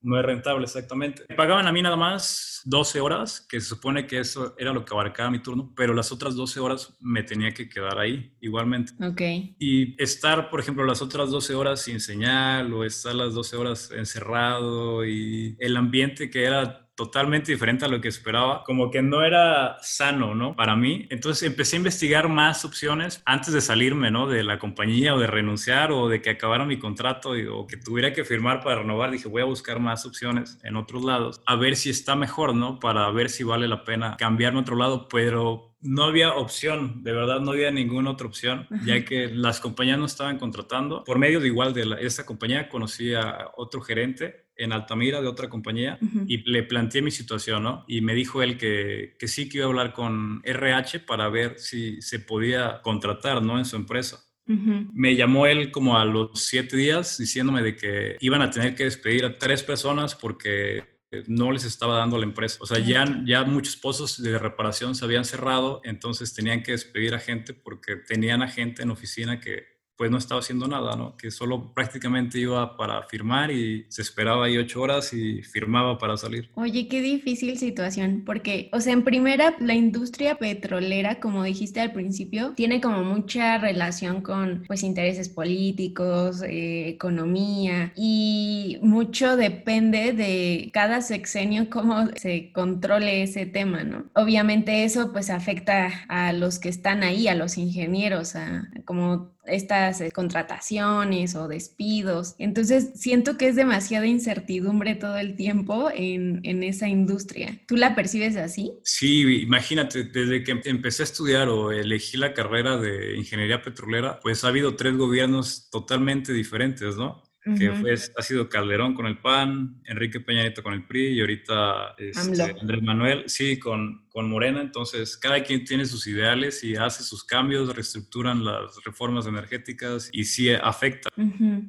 no 0.00 0.18
es 0.18 0.24
rentable, 0.24 0.64
exactamente. 0.64 1.24
Me 1.28 1.34
pagaban 1.34 1.66
a 1.66 1.72
mí 1.72 1.82
nada 1.82 1.96
más 1.96 2.62
12 2.64 3.00
horas, 3.00 3.46
que 3.48 3.60
se 3.60 3.68
supone 3.68 4.06
que 4.06 4.20
eso 4.20 4.54
era 4.58 4.72
lo 4.72 4.84
que 4.84 4.94
abarcaba 4.94 5.30
mi 5.30 5.40
turno, 5.40 5.72
pero 5.76 5.92
las 5.92 6.12
otras 6.12 6.36
12 6.36 6.60
horas 6.60 6.96
me 7.00 7.22
tenía 7.22 7.52
que 7.52 7.68
quedar 7.68 7.98
ahí 7.98 8.36
igualmente. 8.40 8.92
Ok. 9.04 9.20
Y 9.58 10.00
estar, 10.02 10.50
por 10.50 10.60
ejemplo, 10.60 10.84
las 10.84 11.02
otras 11.02 11.30
12 11.30 11.54
horas 11.54 11.82
sin 11.82 12.00
señal 12.00 12.72
o 12.72 12.84
estar 12.84 13.14
las 13.14 13.34
12 13.34 13.56
horas 13.56 13.90
encerrado 13.90 15.04
y 15.04 15.56
el 15.58 15.76
ambiente 15.76 16.30
que 16.30 16.44
era 16.44 16.87
totalmente 16.98 17.52
diferente 17.52 17.84
a 17.84 17.88
lo 17.88 18.00
que 18.00 18.08
esperaba, 18.08 18.64
como 18.64 18.90
que 18.90 19.02
no 19.02 19.22
era 19.22 19.76
sano, 19.82 20.34
¿no? 20.34 20.56
Para 20.56 20.74
mí. 20.74 21.06
Entonces 21.10 21.44
empecé 21.44 21.76
a 21.76 21.78
investigar 21.78 22.28
más 22.28 22.64
opciones 22.64 23.22
antes 23.24 23.54
de 23.54 23.60
salirme, 23.60 24.10
¿no? 24.10 24.26
De 24.26 24.42
la 24.42 24.58
compañía 24.58 25.14
o 25.14 25.18
de 25.20 25.28
renunciar 25.28 25.92
o 25.92 26.08
de 26.08 26.20
que 26.20 26.30
acabara 26.30 26.64
mi 26.64 26.76
contrato 26.80 27.34
o 27.52 27.68
que 27.68 27.76
tuviera 27.76 28.12
que 28.12 28.24
firmar 28.24 28.64
para 28.64 28.80
renovar. 28.80 29.12
Dije, 29.12 29.28
voy 29.28 29.42
a 29.42 29.44
buscar 29.44 29.78
más 29.78 30.04
opciones 30.06 30.58
en 30.64 30.74
otros 30.74 31.04
lados, 31.04 31.40
a 31.46 31.54
ver 31.54 31.76
si 31.76 31.90
está 31.90 32.16
mejor, 32.16 32.52
¿no? 32.52 32.80
Para 32.80 33.08
ver 33.12 33.30
si 33.30 33.44
vale 33.44 33.68
la 33.68 33.84
pena 33.84 34.16
cambiarme 34.16 34.58
a 34.58 34.62
otro 34.62 34.74
lado, 34.74 35.06
pero 35.06 35.76
no 35.80 36.02
había 36.02 36.34
opción, 36.34 37.04
de 37.04 37.12
verdad 37.12 37.38
no 37.38 37.52
había 37.52 37.70
ninguna 37.70 38.10
otra 38.10 38.26
opción, 38.26 38.66
ya 38.84 39.04
que 39.04 39.28
las 39.28 39.60
compañías 39.60 39.98
no 39.98 40.06
estaban 40.06 40.36
contratando. 40.36 41.04
Por 41.04 41.20
medio 41.20 41.38
de 41.38 41.46
igual 41.46 41.72
de 41.72 41.96
esta 42.00 42.26
compañía 42.26 42.68
conocí 42.68 43.14
a 43.14 43.52
otro 43.56 43.80
gerente 43.82 44.47
en 44.58 44.72
Altamira 44.72 45.22
de 45.22 45.28
otra 45.28 45.48
compañía 45.48 45.98
y 46.26 46.38
le 46.50 46.64
planteé 46.64 47.00
mi 47.00 47.10
situación, 47.10 47.62
¿no? 47.62 47.84
Y 47.88 48.00
me 48.00 48.14
dijo 48.14 48.42
él 48.42 48.58
que, 48.58 49.16
que, 49.18 49.28
sí 49.28 49.48
que 49.48 49.58
iba 49.58 49.66
a 49.66 49.68
hablar 49.68 49.92
con 49.92 50.42
RH 50.44 51.00
para 51.00 51.28
ver 51.28 51.58
si 51.58 52.02
se 52.02 52.18
podía 52.18 52.82
contratar, 52.82 53.42
¿no? 53.42 53.58
En 53.58 53.64
su 53.64 53.76
empresa. 53.76 54.24
Me 54.46 55.14
llamó 55.14 55.46
él 55.46 55.70
como 55.70 55.98
a 55.98 56.06
los 56.06 56.30
siete 56.42 56.74
días 56.76 57.18
diciéndome 57.18 57.62
de 57.62 57.76
que 57.76 58.16
iban 58.20 58.40
a 58.40 58.50
tener 58.50 58.74
que 58.74 58.84
despedir 58.84 59.26
a 59.26 59.38
tres 59.38 59.62
personas 59.62 60.14
porque 60.14 60.84
no 61.26 61.52
les 61.52 61.64
estaba 61.64 61.98
dando 61.98 62.18
la 62.18 62.24
empresa. 62.24 62.58
O 62.60 62.66
sea, 62.66 62.78
ya, 62.78 63.04
ya 63.26 63.44
muchos 63.44 63.76
pozos 63.76 64.22
de 64.22 64.38
reparación 64.38 64.94
se 64.94 65.04
habían 65.04 65.24
cerrado, 65.24 65.80
entonces 65.84 66.34
tenían 66.34 66.62
que 66.62 66.72
despedir 66.72 67.14
a 67.14 67.18
gente 67.18 67.52
porque 67.52 67.96
tenían 67.96 68.42
a 68.42 68.48
gente 68.48 68.82
en 68.82 68.90
oficina 68.90 69.38
que 69.38 69.77
pues 69.98 70.12
no 70.12 70.16
estaba 70.16 70.40
haciendo 70.40 70.68
nada, 70.68 70.94
¿no? 70.94 71.16
Que 71.16 71.32
solo 71.32 71.74
prácticamente 71.74 72.38
iba 72.38 72.76
para 72.76 73.02
firmar 73.02 73.50
y 73.50 73.84
se 73.88 74.02
esperaba 74.02 74.46
ahí 74.46 74.56
ocho 74.56 74.80
horas 74.80 75.12
y 75.12 75.42
firmaba 75.42 75.98
para 75.98 76.16
salir. 76.16 76.50
Oye, 76.54 76.86
qué 76.86 77.02
difícil 77.02 77.58
situación, 77.58 78.22
porque, 78.24 78.70
o 78.72 78.80
sea, 78.80 78.92
en 78.92 79.02
primera, 79.02 79.56
la 79.58 79.74
industria 79.74 80.36
petrolera, 80.36 81.18
como 81.18 81.42
dijiste 81.42 81.80
al 81.80 81.92
principio, 81.92 82.52
tiene 82.54 82.80
como 82.80 83.02
mucha 83.02 83.58
relación 83.58 84.22
con, 84.22 84.62
pues, 84.68 84.84
intereses 84.84 85.28
políticos, 85.28 86.42
eh, 86.42 86.90
economía, 86.90 87.92
y 87.96 88.78
mucho 88.80 89.36
depende 89.36 90.12
de 90.12 90.70
cada 90.72 91.00
sexenio 91.00 91.68
cómo 91.70 92.06
se 92.14 92.52
controle 92.52 93.24
ese 93.24 93.46
tema, 93.46 93.82
¿no? 93.82 94.04
Obviamente 94.14 94.84
eso, 94.84 95.12
pues, 95.12 95.28
afecta 95.28 95.90
a 96.08 96.32
los 96.32 96.60
que 96.60 96.68
están 96.68 97.02
ahí, 97.02 97.26
a 97.26 97.34
los 97.34 97.58
ingenieros, 97.58 98.36
a 98.36 98.68
como 98.84 99.36
estas 99.48 100.00
eh, 100.00 100.10
contrataciones 100.10 101.34
o 101.34 101.48
despidos. 101.48 102.34
Entonces, 102.38 102.90
siento 102.94 103.36
que 103.36 103.48
es 103.48 103.56
demasiada 103.56 104.06
incertidumbre 104.06 104.94
todo 104.94 105.16
el 105.16 105.36
tiempo 105.36 105.90
en, 105.94 106.40
en, 106.44 106.62
esa 106.62 106.88
industria. 106.88 107.60
¿Tú 107.66 107.76
la 107.76 107.94
percibes 107.94 108.36
así? 108.36 108.72
Sí, 108.82 109.42
imagínate, 109.42 110.04
desde 110.04 110.42
que 110.42 110.60
empecé 110.64 111.02
a 111.02 111.04
estudiar 111.04 111.48
o 111.48 111.72
elegí 111.72 112.16
la 112.16 112.34
carrera 112.34 112.76
de 112.76 113.16
ingeniería 113.16 113.62
petrolera, 113.62 114.20
pues 114.20 114.44
ha 114.44 114.48
habido 114.48 114.76
tres 114.76 114.96
gobiernos 114.96 115.68
totalmente 115.70 116.32
diferentes, 116.32 116.96
¿no? 116.96 117.22
Que 117.56 117.72
fue, 117.72 117.94
ha 117.94 118.22
sido 118.22 118.48
Calderón 118.48 118.94
con 118.94 119.06
el 119.06 119.18
PAN, 119.18 119.80
Enrique 119.84 120.20
Peña 120.20 120.42
Nieto 120.42 120.62
con 120.62 120.72
el 120.72 120.84
PRI 120.84 121.14
y 121.14 121.20
ahorita 121.20 121.94
este, 121.98 122.42
Andrés 122.60 122.82
Manuel, 122.82 123.24
sí, 123.26 123.58
con, 123.58 124.06
con 124.08 124.28
Morena. 124.28 124.60
Entonces, 124.60 125.16
cada 125.16 125.42
quien 125.42 125.64
tiene 125.64 125.86
sus 125.86 126.06
ideales 126.06 126.64
y 126.64 126.76
hace 126.76 127.02
sus 127.02 127.24
cambios, 127.24 127.74
reestructuran 127.74 128.44
las 128.44 128.82
reformas 128.84 129.26
energéticas 129.26 130.10
y 130.12 130.24
sí 130.24 130.50
afecta. 130.50 131.10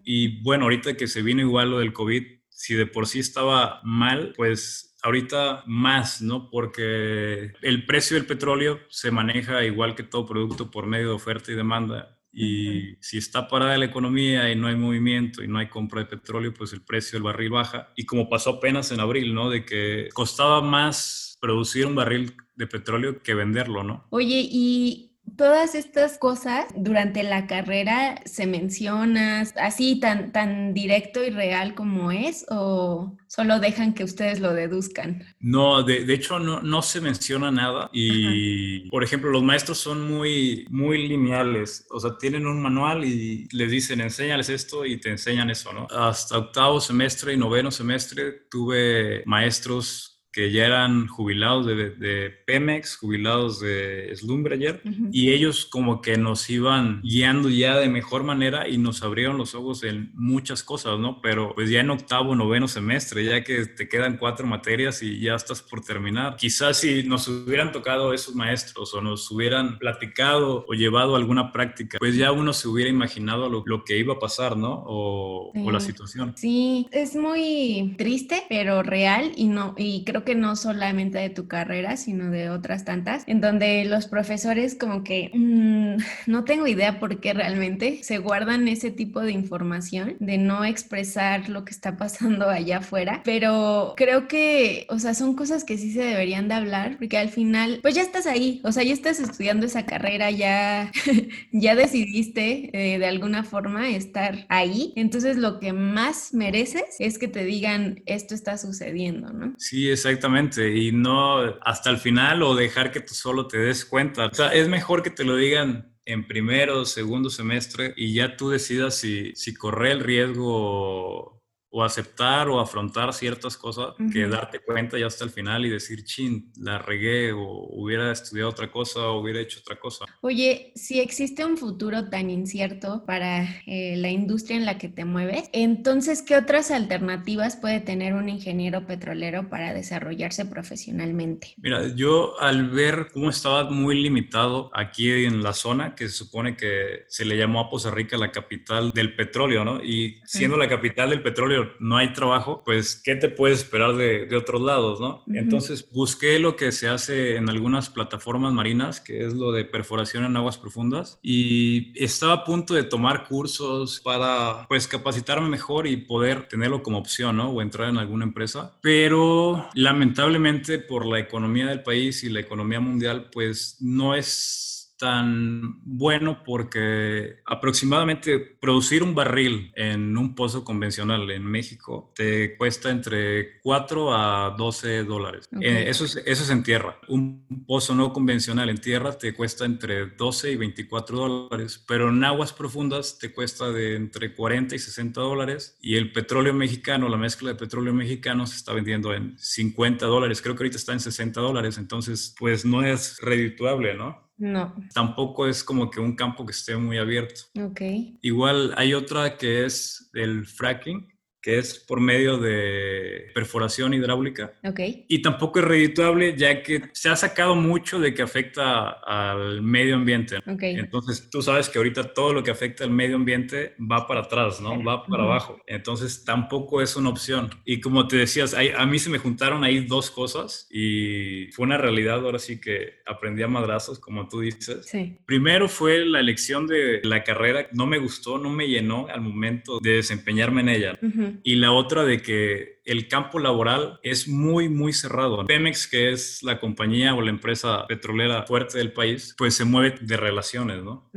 Y 0.04 0.42
bueno, 0.42 0.64
ahorita 0.66 0.98
que 0.98 1.08
se 1.08 1.22
vino 1.22 1.42
igual 1.42 1.72
lo 1.72 1.80
del 1.80 1.94
COVID, 1.94 2.24
si 2.50 2.74
de 2.74 2.86
por 2.86 3.08
sí 3.08 3.20
estaba 3.20 3.80
mal, 3.84 4.34
pues 4.36 4.98
ahorita 5.02 5.64
más, 5.66 6.22
¿no? 6.22 6.50
Porque 6.50 7.54
el 7.62 7.86
precio 7.86 8.18
del 8.18 8.26
petróleo 8.26 8.80
se 8.90 9.12
maneja 9.12 9.64
igual 9.64 9.96
que 9.96 10.04
todo 10.04 10.26
producto 10.26 10.70
por 10.72 10.86
medio 10.86 11.10
de 11.10 11.14
oferta 11.14 11.52
y 11.52 11.56
demanda. 11.56 12.19
Y 12.42 12.96
si 13.02 13.18
está 13.18 13.50
parada 13.50 13.78
la 13.78 13.84
economía 13.84 14.50
y 14.50 14.56
no 14.56 14.68
hay 14.68 14.76
movimiento 14.78 15.44
y 15.44 15.50
no 15.50 15.58
hay 15.58 15.68
compra 15.68 16.00
de 16.00 16.06
petróleo, 16.06 16.54
pues 16.54 16.72
el 16.72 16.82
precio 16.82 17.18
del 17.18 17.24
barril 17.24 17.50
baja. 17.50 17.92
Y 17.98 18.06
como 18.06 18.30
pasó 18.30 18.52
apenas 18.52 18.94
en 18.94 19.02
abril, 19.02 19.34
¿no? 19.34 19.50
De 19.50 19.66
que 19.66 20.08
costaba 20.14 20.62
más 20.62 21.38
producir 21.42 21.86
un 21.86 21.96
barril 21.96 22.38
de 22.56 22.66
petróleo 22.66 23.22
que 23.22 23.34
venderlo, 23.34 23.84
¿no? 23.84 24.08
Oye, 24.12 24.48
y 24.50 25.09
todas 25.40 25.74
estas 25.74 26.18
cosas 26.18 26.66
durante 26.76 27.24
la 27.24 27.48
carrera 27.48 28.22
se 28.26 28.46
mencionan 28.46 29.48
así 29.56 29.98
tan, 30.00 30.34
tan 30.34 30.74
directo 30.74 31.24
y 31.24 31.30
real 31.30 31.76
como 31.76 32.12
es 32.12 32.46
o 32.50 33.16
solo 33.28 33.60
dejan 33.60 33.94
que 33.94 34.04
ustedes 34.04 34.42
lo 34.42 34.54
deduzcan? 34.54 35.24
No, 35.40 35.84
de, 35.84 36.04
de 36.04 36.14
hecho 36.14 36.40
no, 36.40 36.62
no, 36.62 36.82
se 36.82 37.00
menciona 37.00 37.52
nada 37.52 37.90
y, 37.94 38.90
por 38.90 39.02
ejemplo, 39.04 39.30
los 39.30 39.42
maestros 39.42 39.78
son 39.78 40.12
muy, 40.12 40.66
muy 40.70 41.08
lineales, 41.08 41.88
o 41.90 42.02
sea, 42.02 42.18
tienen 42.18 42.46
un 42.46 42.62
manual 42.62 43.06
y 43.06 43.48
les 43.54 43.72
dicen, 43.72 44.02
enséñales 44.02 44.50
esto 44.50 44.86
y 44.86 45.00
te 45.00 45.10
enseñan 45.10 45.50
eso, 45.50 45.72
¿no? 45.72 45.88
Hasta 45.90 46.38
octavo 46.38 46.82
semestre 46.82 47.34
y 47.34 47.38
noveno 47.38 47.72
semestre 47.72 48.48
tuve 48.50 49.24
maestros 49.26 50.09
que 50.32 50.52
ya 50.52 50.66
eran 50.66 51.08
jubilados 51.08 51.66
de, 51.66 52.30
Pemex, 52.46 52.98
jubilados 52.98 53.60
de 53.60 54.14
Slumberger, 54.16 54.82
y 55.12 55.32
ellos 55.32 55.66
como 55.66 56.02
que 56.02 56.18
nos 56.18 56.50
iban 56.50 57.02
guiando 57.02 57.50
ya 57.50 57.78
de 57.78 57.90
mejor 57.90 58.24
manera 58.24 58.68
y 58.68 58.78
nos 58.78 59.04
abrieron 59.04 59.38
los 59.38 59.56
ojos 59.56 59.84
en 59.84 60.12
muchas 60.14 60.64
cosas, 60.64 61.00
¿no? 61.00 61.22
Pero 61.22 61.54
pues 61.56 61.70
ya 61.70 61.80
en 61.80 61.90
octavo, 61.90 62.36
noveno 62.36 62.68
semestre, 62.68 63.26
ya 63.26 63.44
que 63.44 63.66
te 63.66 63.90
quedan 63.90 64.18
cuatro 64.18 64.46
materias 64.46 65.02
y 65.02 65.20
ya 65.20 65.36
estás 65.36 65.62
por 65.62 65.82
terminar. 65.82 66.36
Quizás 66.36 66.78
si 66.78 67.04
nos 67.04 67.28
hubieran 67.28 67.72
tocado 67.72 68.14
esos 68.14 68.36
maestros 68.36 68.94
o 68.94 69.02
nos 69.02 69.30
hubieran 69.32 69.78
platicado 69.80 70.66
o 70.68 70.74
llevado 70.74 71.16
alguna 71.16 71.52
práctica, 71.52 71.98
pues 72.00 72.16
ya 72.16 72.32
uno 72.32 72.54
se 72.54 72.68
hubiera 72.68 72.90
imaginado 72.90 73.50
lo, 73.50 73.64
lo 73.66 73.84
que 73.84 73.98
iba 73.98 74.16
a 74.16 74.20
pasar, 74.20 74.58
¿no? 74.58 74.84
O, 74.86 75.52
o, 75.56 75.72
la 75.72 75.80
situación. 75.80 76.34
Sí, 76.36 76.88
es 76.92 77.16
muy 77.16 77.96
triste, 77.98 78.44
pero 78.50 78.84
real 78.84 79.32
y 79.36 79.48
no, 79.48 79.74
y 79.78 80.04
creo 80.04 80.19
que 80.24 80.36
no 80.36 80.56
solamente 80.56 81.18
de 81.18 81.30
tu 81.30 81.48
carrera, 81.48 81.98
sino 81.98 82.30
de 82.32 82.50
otras 82.50 82.86
tantas, 82.86 83.24
en 83.28 83.42
donde 83.42 83.86
los 83.86 84.08
profesores 84.08 84.76
como 84.76 85.04
que 85.04 85.32
mm, 85.34 85.98
no 86.32 86.44
tengo 86.44 86.68
idea 86.68 87.00
por 87.00 87.20
qué 87.20 87.34
realmente 87.34 88.00
se 88.04 88.18
guardan 88.18 88.68
ese 88.68 88.92
tipo 88.92 89.22
de 89.22 89.32
información, 89.32 90.16
de 90.20 90.38
no 90.38 90.66
expresar 90.66 91.50
lo 91.50 91.66
que 91.66 91.72
está 91.72 91.98
pasando 91.98 92.50
allá 92.50 92.78
afuera, 92.80 93.22
pero 93.24 93.94
creo 93.98 94.28
que, 94.28 94.86
o 94.90 95.00
sea, 95.00 95.14
son 95.14 95.36
cosas 95.36 95.64
que 95.64 95.78
sí 95.78 95.92
se 95.92 96.02
deberían 96.02 96.48
de 96.48 96.56
hablar, 96.56 96.98
porque 96.98 97.18
al 97.18 97.30
final, 97.30 97.80
pues 97.82 97.96
ya 97.96 98.02
estás 98.02 98.28
ahí, 98.28 98.62
o 98.64 98.72
sea, 98.72 98.84
ya 98.84 98.94
estás 98.94 99.20
estudiando 99.20 99.66
esa 99.66 99.86
carrera, 99.86 100.32
ya, 100.32 100.92
ya 101.52 101.76
decidiste 101.76 102.70
eh, 102.74 103.00
de 103.00 103.06
alguna 103.06 103.44
forma 103.44 103.90
estar 103.90 104.46
ahí, 104.50 104.94
entonces 104.96 105.38
lo 105.38 105.60
que 105.60 105.74
más 105.74 106.34
mereces 106.34 106.96
es 107.00 107.18
que 107.18 107.28
te 107.28 107.44
digan 107.44 108.02
esto 108.06 108.36
está 108.36 108.58
sucediendo, 108.58 109.32
¿no? 109.32 109.54
Sí, 109.58 109.90
es 109.90 110.06
Exactamente, 110.10 110.76
y 110.76 110.92
no 110.92 111.38
hasta 111.62 111.92
el 111.92 111.98
final 111.98 112.42
o 112.42 112.56
dejar 112.56 112.92
que 112.92 113.00
tú 113.00 113.14
solo 113.14 113.48
te 113.48 113.60
des 113.60 113.86
cuenta. 113.86 114.26
O 114.26 114.34
sea, 114.34 114.54
es 114.54 114.68
mejor 114.68 115.04
que 115.04 115.12
te 115.12 115.24
lo 115.24 115.36
digan 115.36 115.96
en 116.04 116.26
primero 116.28 116.82
o 116.82 116.86
segundo 116.86 117.30
semestre 117.30 117.94
y 117.96 118.16
ya 118.16 118.36
tú 118.36 118.50
decidas 118.50 118.96
si, 118.96 119.36
si 119.36 119.54
corre 119.54 119.92
el 119.92 120.00
riesgo 120.00 121.39
o 121.72 121.84
aceptar 121.84 122.50
o 122.50 122.60
afrontar 122.60 123.14
ciertas 123.14 123.56
cosas 123.56 123.94
que 124.12 124.28
darte 124.28 124.60
cuenta 124.60 124.98
ya 124.98 125.08
hasta 125.08 125.24
el 125.24 125.30
final 125.30 125.66
y 125.66 125.70
decir, 125.70 126.04
chin, 126.04 126.52
la 126.58 126.80
regué 126.80 127.32
o 127.32 127.68
hubiera 127.72 128.12
estudiado 128.12 128.50
otra 128.50 128.72
cosa 128.72 129.08
o 129.08 129.22
hubiera 129.22 129.40
hecho 129.40 129.60
otra 129.60 129.80
cosa. 129.80 130.06
Oye, 130.22 130.72
si 130.76 131.00
existe 131.00 131.46
un 131.46 131.58
futuro 131.58 132.10
tan 132.10 132.30
incierto 132.30 133.04
para 133.06 133.44
eh, 133.68 133.96
la 133.98 134.10
industria 134.10 134.58
en 134.58 134.66
la 134.66 134.78
que 134.78 134.90
te 134.90 135.06
mueves, 135.06 135.50
entonces, 135.54 136.22
¿qué 136.24 136.36
otras 136.36 136.72
alternativas 136.72 137.56
puede 137.56 137.80
tener 137.80 138.14
un 138.14 138.30
ingeniero 138.30 138.88
petrolero 138.88 139.50
para 139.50 139.74
desarrollarse 139.74 140.46
profesionalmente? 140.46 141.54
Mira, 141.58 141.88
yo 141.96 142.40
al 142.40 142.70
ver 142.70 143.10
cómo 143.14 143.30
estaba 143.30 143.70
muy 143.70 144.02
limitado 144.02 144.72
aquí 144.74 145.10
en 145.26 145.44
la 145.44 145.54
zona, 145.54 145.96
que 145.96 146.08
se 146.08 146.16
supone 146.16 146.56
que 146.56 147.06
se 147.08 147.26
le 147.26 147.38
llamó 147.38 147.60
a 147.60 147.70
Poza 147.70 147.92
Rica 147.92 148.18
la 148.18 148.32
capital 148.32 148.92
del 148.92 149.16
petróleo, 149.16 149.64
¿no? 149.64 149.84
Y 149.84 150.20
siendo 150.26 150.58
la 150.58 150.68
capital 150.68 151.12
del 151.12 151.22
petróleo, 151.22 151.59
no 151.80 151.98
hay 151.98 152.14
trabajo, 152.14 152.62
pues, 152.66 152.96
¿qué 152.96 153.16
te 153.16 153.30
puedes 153.30 153.60
esperar 153.60 153.96
de, 153.96 154.26
de 154.26 154.36
otros 154.36 154.62
lados, 154.62 155.00
no? 155.00 155.24
Entonces, 155.28 155.88
busqué 155.92 156.40
lo 156.40 156.56
que 156.56 156.72
se 156.72 156.88
hace 156.88 157.36
en 157.36 157.50
algunas 157.50 157.90
plataformas 157.90 158.54
marinas, 158.54 159.00
que 159.00 159.26
es 159.26 159.34
lo 159.34 159.52
de 159.52 159.66
perforación 159.66 160.26
en 160.26 160.36
aguas 160.38 160.58
profundas, 160.58 161.20
y 161.22 161.92
estaba 162.02 162.34
a 162.34 162.44
punto 162.44 162.74
de 162.74 162.84
tomar 162.84 163.28
cursos 163.28 164.00
para, 164.00 164.66
pues, 164.68 164.88
capacitarme 164.88 165.50
mejor 165.50 165.88
y 165.88 165.98
poder 165.98 166.48
tenerlo 166.48 166.84
como 166.84 166.98
opción, 166.98 167.38
¿no? 167.38 167.50
O 167.50 167.62
entrar 167.62 167.90
en 167.90 167.98
alguna 167.98 168.26
empresa. 168.26 168.78
Pero, 168.82 169.68
lamentablemente, 169.74 170.80
por 170.80 171.06
la 171.06 171.20
economía 171.20 171.68
del 171.68 171.84
país 171.84 172.24
y 172.24 172.30
la 172.30 172.40
economía 172.40 172.80
mundial, 172.80 173.30
pues, 173.32 173.78
no 173.80 174.16
es 174.16 174.79
tan 175.00 175.80
bueno 175.86 176.44
porque 176.44 177.38
aproximadamente 177.46 178.38
producir 178.38 179.02
un 179.02 179.16
barril 179.16 179.72
en 179.76 180.18
un 180.18 180.36
pozo 180.36 180.66
convencional 180.66 181.32
en 181.32 181.46
México 181.46 182.12
te 182.14 182.58
cuesta 182.58 182.90
entre 182.90 183.62
4 183.62 184.14
a 184.14 184.56
12 184.58 185.06
dólares. 185.06 185.48
Eh, 185.62 185.86
eso, 185.88 186.04
es, 186.04 186.18
eso 186.18 186.44
es 186.44 186.50
en 186.50 186.64
tierra. 186.64 187.00
Un 187.08 187.66
pozo 187.66 187.96
no 187.96 188.12
convencional 188.12 188.70
en 188.70 188.78
tierra 188.78 189.18
te 189.18 189.34
cuesta 189.34 189.64
entre 189.64 190.08
12 190.08 190.52
y 190.52 190.56
24 190.58 191.18
dólares, 191.18 191.82
pero 191.88 192.10
en 192.10 192.22
aguas 192.26 192.52
profundas 192.52 193.18
te 193.18 193.32
cuesta 193.32 193.72
de 193.72 193.96
entre 193.96 194.36
40 194.36 194.76
y 194.76 194.80
60 194.80 195.22
dólares 195.22 195.78
y 195.82 195.96
el 195.96 196.12
petróleo 196.12 196.54
mexicano, 196.54 197.08
la 197.08 197.18
mezcla 197.18 197.50
de 197.50 197.56
petróleo 197.56 197.94
mexicano 197.94 198.46
se 198.46 198.58
está 198.58 198.74
vendiendo 198.74 199.14
en 199.14 199.40
50 199.40 200.06
dólares. 200.08 200.42
Creo 200.42 200.56
que 200.56 200.64
ahorita 200.64 200.78
está 200.78 200.92
en 200.92 201.00
60 201.00 201.40
dólares, 201.40 201.78
entonces 201.78 202.36
pues 202.38 202.66
no 202.66 202.84
es 202.84 203.18
redituable, 203.22 203.96
¿no? 203.96 204.29
No. 204.40 204.74
Tampoco 204.94 205.48
es 205.48 205.64
como 205.64 205.92
que 205.92 206.00
un 206.00 206.16
campo 206.16 206.46
que 206.46 206.54
esté 206.54 206.76
muy 206.78 206.98
abierto. 206.98 207.42
Ok. 207.62 207.82
Igual 208.22 208.74
hay 208.78 208.94
otra 208.94 209.38
que 209.38 209.66
es 209.66 210.10
el 210.14 210.46
fracking, 210.48 211.08
que 211.42 211.58
es 211.58 211.80
por 211.80 212.00
medio 212.00 212.38
de 212.38 213.32
perforación 213.34 213.94
hidráulica. 213.94 214.54
Ok. 214.64 214.80
Y 215.08 215.22
tampoco 215.22 215.60
es 215.60 215.66
redituable 215.66 216.36
ya 216.38 216.62
que 216.64 216.84
se 216.94 217.10
ha 217.10 217.16
sacado 217.16 217.56
mucho 217.56 218.00
de 218.00 218.14
que 218.14 218.22
afecta 218.22 218.90
al 218.90 219.62
medio 219.62 219.96
ambiente. 219.96 220.38
Ok. 220.38 220.64
Entonces 220.64 221.30
tú 221.30 221.42
sabes 221.42 221.70
que 221.70 221.78
ahorita 221.78 222.14
todo 222.14 222.34
lo 222.34 222.44
que 222.44 222.52
afecta 222.52 222.84
al 222.84 222.92
medio 222.92 223.16
ambiente 223.16 223.76
va 223.80 224.06
para 224.08 224.22
atrás, 224.22 224.60
¿no? 224.62 224.84
Va 224.84 225.06
para 225.06 225.24
abajo. 225.24 225.62
Entonces 225.66 226.24
tampoco 226.26 226.82
es 226.82 226.96
una 226.96 227.10
opción. 227.10 227.50
Y 227.66 227.80
como 227.80 228.08
te 228.08 228.18
decías, 228.18 228.54
a 228.54 228.86
mí 228.86 229.00
se 229.00 229.10
me 229.10 229.18
juntaron 229.18 229.64
ahí 229.64 229.86
dos 229.86 230.12
cosas 230.12 230.68
y 230.70 231.48
fue 231.54 231.66
una 231.66 231.78
realidad 231.78 232.20
ahora 232.20 232.40
sí 232.40 232.60
que 232.60 233.00
aprendí 233.06 233.44
a 233.44 233.48
madrazos, 233.48 234.00
como 234.00 234.28
tú 234.28 234.42
dices. 234.42 234.86
Sí. 234.86 235.18
Primero 235.26 235.70
fue 235.70 236.06
la 236.06 236.20
elección 236.20 236.68
de 236.68 237.00
la 237.04 237.24
carrera. 237.24 237.68
No 237.72 237.86
me 237.86 237.98
gustó, 237.98 238.38
no 238.38 238.50
me 238.50 238.68
llenó 238.68 239.08
al 239.08 239.22
momento 239.22 239.80
de 239.80 239.96
desempeñarme 239.96 240.62
en 240.62 240.70
ella. 240.70 241.00
Y 241.44 241.56
la 241.56 241.72
otra 241.72 242.04
de 242.04 242.22
que 242.22 242.80
el 242.86 243.08
campo 243.08 243.40
laboral 243.40 244.00
es 244.04 244.28
muy, 244.28 244.70
muy 244.70 244.94
cerrado. 244.94 245.46
Pemex, 245.46 245.88
que 245.88 246.12
es 246.12 246.42
la 246.44 246.60
compañía 246.60 247.14
o 247.14 247.22
la 247.22 247.30
empresa 247.30 247.86
petrolera 247.88 248.44
fuerte 248.48 248.78
del 248.78 248.94
país, 248.94 249.36
pues 249.38 249.56
se 249.56 249.66
mueve 249.66 249.98
de 250.02 250.18
relaciones, 250.18 250.84
¿no? 250.84 251.10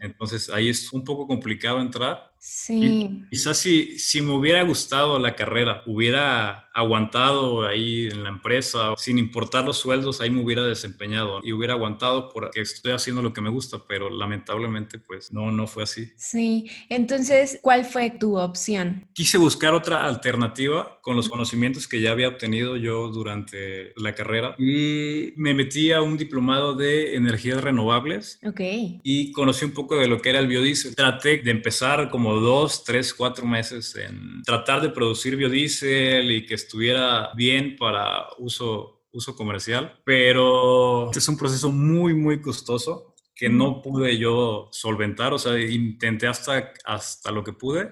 Entonces 0.00 0.50
ahí 0.50 0.68
es 0.68 0.92
un 0.92 1.04
poco 1.04 1.26
complicado 1.26 1.80
entrar 1.80 2.32
Sí. 2.40 3.24
quizás 3.30 3.58
si, 3.58 3.98
si 3.98 4.20
me 4.20 4.32
hubiera 4.32 4.62
gustado 4.62 5.18
la 5.18 5.34
carrera, 5.34 5.82
hubiera 5.86 6.68
aguantado 6.78 7.66
ahí 7.66 8.06
en 8.06 8.22
la 8.22 8.28
empresa, 8.28 8.94
sin 8.96 9.18
importar 9.18 9.64
los 9.64 9.78
sueldos, 9.78 10.20
ahí 10.20 10.30
me 10.30 10.42
hubiera 10.42 10.62
desempeñado 10.62 11.40
y 11.42 11.52
hubiera 11.52 11.74
aguantado 11.74 12.28
porque 12.32 12.60
estoy 12.60 12.92
haciendo 12.92 13.20
lo 13.20 13.32
que 13.32 13.40
me 13.40 13.50
gusta, 13.50 13.78
pero 13.88 14.08
lamentablemente 14.10 14.98
pues 14.98 15.32
no, 15.32 15.50
no 15.50 15.66
fue 15.66 15.82
así. 15.82 16.12
Sí, 16.16 16.70
entonces, 16.88 17.58
¿cuál 17.62 17.84
fue 17.84 18.10
tu 18.10 18.38
opción? 18.38 19.08
Quise 19.12 19.38
buscar 19.38 19.74
otra 19.74 20.04
alternativa 20.04 21.00
con 21.02 21.16
los 21.16 21.28
conocimientos 21.28 21.88
que 21.88 22.00
ya 22.00 22.12
había 22.12 22.28
obtenido 22.28 22.76
yo 22.76 23.08
durante 23.08 23.92
la 23.96 24.14
carrera 24.14 24.54
y 24.58 25.32
me 25.36 25.54
metí 25.54 25.90
a 25.90 26.00
un 26.00 26.16
diplomado 26.16 26.74
de 26.74 27.16
energías 27.16 27.62
renovables. 27.62 28.38
Ok. 28.44 28.60
Y 29.02 29.32
conocí 29.32 29.64
un 29.64 29.72
poco 29.72 29.96
de 29.96 30.06
lo 30.06 30.20
que 30.20 30.30
era 30.30 30.38
el 30.38 30.46
biodiesel. 30.46 30.94
Traté 30.94 31.38
de 31.38 31.50
empezar 31.50 32.10
como 32.10 32.37
dos, 32.40 32.84
tres, 32.84 33.12
cuatro 33.14 33.46
meses 33.46 33.94
en 33.96 34.42
tratar 34.42 34.80
de 34.80 34.90
producir 34.90 35.36
biodiesel 35.36 36.30
y 36.30 36.46
que 36.46 36.54
estuviera 36.54 37.30
bien 37.34 37.76
para 37.76 38.26
uso, 38.38 39.02
uso 39.12 39.36
comercial, 39.36 40.00
pero 40.04 41.10
es 41.10 41.28
un 41.28 41.36
proceso 41.36 41.70
muy, 41.70 42.14
muy 42.14 42.40
costoso 42.40 43.14
que 43.34 43.48
no 43.48 43.82
pude 43.82 44.18
yo 44.18 44.68
solventar, 44.72 45.32
o 45.32 45.38
sea, 45.38 45.58
intenté 45.58 46.26
hasta, 46.26 46.72
hasta 46.84 47.30
lo 47.30 47.44
que 47.44 47.52
pude. 47.52 47.88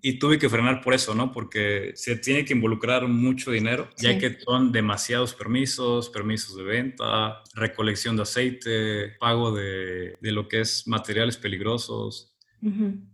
Y 0.00 0.18
tuve 0.18 0.38
que 0.38 0.48
frenar 0.48 0.80
por 0.80 0.94
eso, 0.94 1.14
¿no? 1.14 1.30
Porque 1.30 1.92
se 1.94 2.16
tiene 2.16 2.46
que 2.46 2.54
involucrar 2.54 3.06
mucho 3.06 3.50
dinero, 3.50 3.90
ya 3.98 4.16
que 4.18 4.38
son 4.40 4.72
demasiados 4.72 5.34
permisos, 5.34 6.08
permisos 6.08 6.56
de 6.56 6.62
venta, 6.62 7.42
recolección 7.54 8.16
de 8.16 8.22
aceite, 8.22 9.08
pago 9.20 9.52
de, 9.52 10.16
de 10.18 10.32
lo 10.32 10.48
que 10.48 10.60
es 10.60 10.88
materiales 10.88 11.36
peligrosos. 11.36 12.31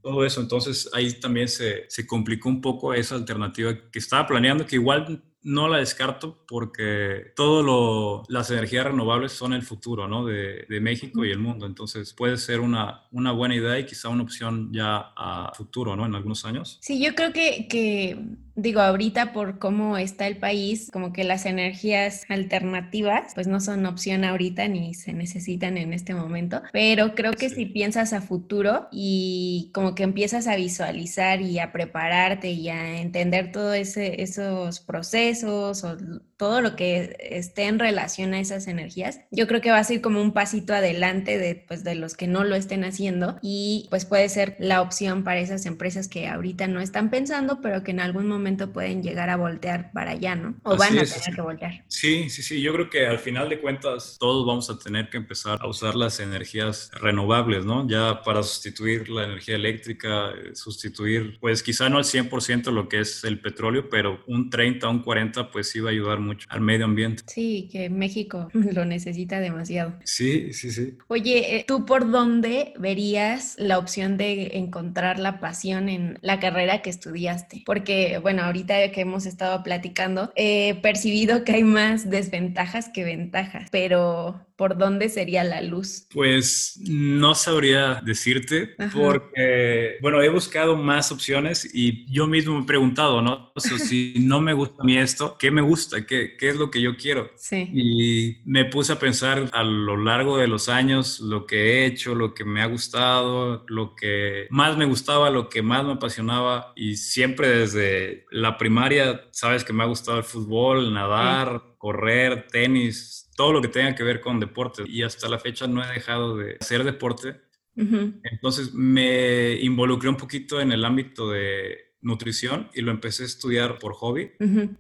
Todo 0.03 0.25
eso, 0.25 0.43
entonces 0.43 0.91
ahí 0.93 1.13
también 1.15 1.49
se, 1.49 1.87
se, 1.89 2.07
complicó 2.07 2.51
un 2.51 2.61
poco 2.61 2.93
esa 2.93 3.15
alternativa 3.15 3.75
que 3.91 3.99
estaba 3.99 4.27
planeando, 4.27 4.67
que 4.67 4.77
igual 4.77 5.23
no 5.43 5.69
la 5.69 5.79
descarto 5.79 6.45
porque 6.47 7.33
todo 7.37 8.25
las 8.29 8.51
energías 8.51 8.87
renovables 8.87 9.33
son 9.33 9.53
el 9.53 9.63
futuro, 9.63 10.09
¿no? 10.09 10.27
De, 10.27 10.67
de, 10.69 10.81
México 10.81 11.25
y 11.25 11.31
el 11.31 11.39
mundo. 11.39 11.65
Entonces 11.65 12.13
puede 12.13 12.37
ser 12.37 12.61
una, 12.61 13.07
una 13.13 13.33
buena 13.33 13.55
idea 13.55 13.79
y 13.79 13.87
quizá 13.87 14.09
una 14.09 14.25
opción 14.25 14.71
ya 14.73 15.13
a 15.17 15.53
futuro, 15.55 15.97
¿no? 15.97 16.05
En 16.05 16.15
algunos 16.15 16.45
años. 16.45 16.79
Sí, 16.83 17.03
yo 17.03 17.15
creo 17.15 17.33
que, 17.33 17.67
que 17.69 18.19
digo, 18.59 18.81
ahorita 18.81 19.33
por 19.33 19.59
cómo 19.59 19.97
está 19.99 20.27
el 20.27 20.37
país, 20.37 20.91
como 20.93 21.13
que 21.13 21.23
las 21.23 21.47
energías 21.47 22.25
alternativas, 22.29 23.33
pues 23.35 23.47
no 23.47 23.61
son 23.61 23.87
opción 23.87 24.25
ahorita 24.25 24.67
ni 24.67 24.95
se 24.95 25.13
necesitan 25.13 25.79
en 25.79 25.93
este 25.93 26.13
momento, 26.13 26.63
pero 26.73 27.15
creo 27.15 27.33
que 27.33 27.51
si 27.51 27.67
piensas 27.67 28.13
a 28.13 28.21
futuro 28.21 28.89
y 28.91 29.71
como 29.73 29.95
que 29.95 30.03
empiezas 30.03 30.49
a 30.49 30.57
visualizar 30.57 31.41
y 31.41 31.61
a 31.61 31.71
prepararte 31.71 32.51
y 32.51 32.69
a 32.69 33.01
entender 33.01 33.53
todos 33.53 33.97
esos 33.97 34.81
procesos 34.81 35.85
o 35.85 35.97
todo 36.37 36.61
lo 36.61 36.75
que 36.75 37.17
esté 37.21 37.65
en 37.65 37.79
relación 37.79 38.35
a 38.35 38.41
esas 38.41 38.67
energías, 38.67 39.21
yo 39.31 39.47
creo 39.47 39.61
que 39.61 39.71
va 39.71 39.79
a 39.79 39.85
ser 39.85 40.01
como 40.01 40.21
un 40.21 40.33
pasito 40.33 40.75
adelante 40.75 41.39
de, 41.39 41.55
pues, 41.55 41.85
de 41.85 41.95
los 41.95 42.17
que 42.17 42.27
no 42.27 42.45
lo 42.45 42.57
estén 42.57 42.85
haciendo 42.85 43.39
y 43.41 43.87
pues 43.91 44.05
puede 44.05 44.29
ser 44.29 44.57
la 44.59 44.83
opción 44.83 45.23
para 45.23 45.41
esas 45.41 45.67
empresas 45.67 46.09
que 46.09 46.27
ahorita 46.27 46.67
no 46.67 46.81
están 46.81 47.11
pensando, 47.11 47.61
pero 47.61 47.83
que 47.85 47.93
en 47.93 48.01
algún 48.01 48.27
momento 48.27 48.48
pueden 48.57 49.03
llegar 49.03 49.31
a 49.31 49.37
voltear 49.37 49.93
para 49.93 50.13
allá, 50.13 50.35
¿no? 50.35 50.55
O 50.63 50.77
van 50.77 50.99
a 50.99 51.05
tener 51.05 51.35
que 51.35 51.41
voltear. 51.41 51.85
Sí, 51.89 52.31
sí, 52.31 52.43
sí. 52.43 52.61
Yo 52.61 52.73
creo 52.73 52.91
que 52.91 53.07
al 53.07 53.19
final 53.19 53.49
de 53.49 53.61
cuentas 53.61 54.17
todos 54.19 54.47
vamos 54.47 54.71
a 54.71 54.79
tener 54.79 55.11
que 55.11 55.19
empezar 55.19 55.59
a 55.61 55.67
usar 55.69 55.95
las 55.95 56.21
energías 56.21 56.91
renovables, 57.01 57.65
¿no? 57.65 57.87
Ya 57.89 58.23
para 58.23 58.43
sustituir 58.43 59.09
la 59.09 59.25
energía 59.25 59.57
eléctrica, 59.57 60.31
eh, 60.31 60.55
sustituir, 60.55 61.39
pues 61.41 61.63
quizá 61.63 61.89
no 61.89 61.99
al 61.99 62.05
100% 62.05 62.71
lo 62.73 62.89
que 62.89 63.01
es 63.01 63.25
el 63.25 63.41
petróleo, 63.41 63.89
pero 63.91 64.23
un 64.27 64.51
30, 64.51 64.89
un 64.89 65.03
40, 65.03 65.51
pues 65.51 65.71
sí 65.71 65.81
va 65.81 65.91
a 65.91 65.93
ayudar 65.93 66.21
mucho 66.21 66.47
al 66.51 66.61
medio 66.61 66.85
ambiente. 66.85 67.23
Sí, 67.27 67.69
que 67.71 67.91
México 67.91 68.49
lo 68.53 68.85
necesita 68.85 69.41
demasiado. 69.41 69.95
Sí, 70.05 70.53
sí, 70.53 70.71
sí. 70.71 70.97
Oye, 71.09 71.57
eh, 71.57 71.65
¿tú 71.67 71.85
por 71.85 72.11
dónde 72.11 72.75
verías 72.79 73.55
la 73.59 73.79
opción 73.79 74.17
de 74.17 74.59
encontrar 74.59 75.19
la 75.19 75.41
pasión 75.41 75.89
en 75.89 76.19
la 76.23 76.41
carrera 76.41 76.83
que 76.83 76.91
estudiaste? 76.91 77.63
Porque, 77.67 78.19
bueno, 78.19 78.38
ahorita 78.39 78.91
que 78.93 79.01
hemos 79.01 79.27
estado 79.27 79.63
platicando, 79.63 80.33
he 80.37 80.75
percibido 80.83 81.45
que 81.45 81.53
hay 81.53 81.65
más 81.65 82.09
desventajas 82.11 82.89
que 82.89 83.05
ventajas, 83.05 83.69
pero 83.71 84.48
¿por 84.59 84.77
dónde 84.77 85.09
sería 85.09 85.45
la 85.45 85.63
luz? 85.63 86.09
Pues 86.13 86.81
no 86.89 87.37
sabría 87.37 88.03
decirte 88.05 88.75
porque, 88.93 89.99
bueno, 90.03 90.21
he 90.21 90.29
buscado 90.29 90.77
más 90.77 91.13
opciones 91.13 91.71
y 91.73 92.13
yo 92.13 92.27
mismo 92.27 92.57
me 92.57 92.65
he 92.65 92.67
preguntado, 92.67 93.23
¿no? 93.23 93.53
O 93.55 93.61
sea, 93.61 93.79
si 93.79 94.15
no 94.19 94.41
me 94.41 94.53
gusta 94.53 94.83
a 94.83 94.85
mí 94.85 94.99
esto, 94.99 95.37
¿qué 95.39 95.53
me 95.53 95.63
gusta? 95.63 96.05
¿Qué, 96.05 96.37
¿Qué 96.37 96.49
es 96.49 96.57
lo 96.57 96.73
que 96.73 96.83
yo 96.83 96.97
quiero? 96.97 97.31
Sí. 97.37 97.71
Y 97.73 98.39
me 98.47 98.65
puse 98.65 98.93
a 98.93 98.99
pensar 98.99 99.49
a 99.53 99.63
lo 99.63 99.97
largo 99.97 100.39
de 100.39 100.49
los 100.49 100.69
años 100.69 101.21
lo 101.21 101.47
que 101.47 101.57
he 101.57 101.87
hecho, 101.87 102.17
lo 102.17 102.35
que 102.35 102.45
me 102.45 102.61
ha 102.61 102.67
gustado, 102.67 103.65
lo 103.69 103.95
que 103.95 104.49
más 104.51 104.77
me 104.77 104.87
gustaba, 104.87 105.31
lo 105.31 105.49
que 105.49 105.63
más 105.63 105.85
me 105.85 105.93
apasionaba 105.93 106.73
y 106.75 106.97
siempre 106.97 107.49
desde 107.49 108.27
la 108.33 108.59
primaria, 108.59 109.23
sabes 109.31 109.63
que 109.63 109.73
me 109.73 109.85
ha 109.85 109.87
gustado 109.87 110.19
el 110.19 110.25
fútbol, 110.25 110.93
nadar, 110.93 111.63
correr, 111.79 112.49
tenis, 112.51 113.28
todo 113.39 113.53
lo 113.53 113.63
que 113.63 113.69
tenga 113.69 113.95
que 113.95 114.03
ver 114.03 114.21
con 114.21 114.41
deporte. 114.41 114.83
Y 114.85 115.05
hasta 115.05 115.29
la 115.29 115.39
fecha 115.39 115.69
no 115.69 115.81
he 115.85 115.87
dejado 115.87 116.37
de 116.37 116.57
hacer 116.61 116.83
deporte. 116.83 117.41
Entonces 117.77 118.75
me 118.75 119.53
involucré 119.61 120.09
un 120.09 120.17
poquito 120.17 120.61
en 120.61 120.73
el 120.73 120.85
ámbito 120.85 121.31
de 121.31 121.88
nutrición 122.01 122.69
y 122.75 122.83
lo 122.83 122.91
empecé 122.91 123.25
a 123.25 123.27
estudiar 123.27 123.79
por 123.79 123.95
hobby 123.95 124.31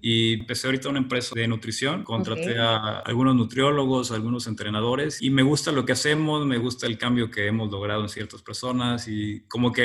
y 0.00 0.34
empecé 0.34 0.68
ahorita 0.68 0.88
una 0.88 0.98
empresa 0.98 1.34
de 1.34 1.48
nutrición, 1.48 2.04
contraté 2.04 2.58
a 2.58 2.98
algunos 3.00 3.34
nutriólogos, 3.34 4.12
algunos 4.12 4.46
entrenadores 4.46 5.20
y 5.20 5.30
me 5.30 5.42
gusta 5.42 5.72
lo 5.72 5.84
que 5.84 5.92
hacemos, 5.92 6.46
me 6.46 6.58
gusta 6.58 6.86
el 6.86 6.96
cambio 6.96 7.30
que 7.30 7.46
hemos 7.46 7.70
logrado 7.70 8.02
en 8.02 8.08
ciertas 8.08 8.42
personas 8.42 9.08
y 9.08 9.40
como 9.48 9.72
que 9.72 9.84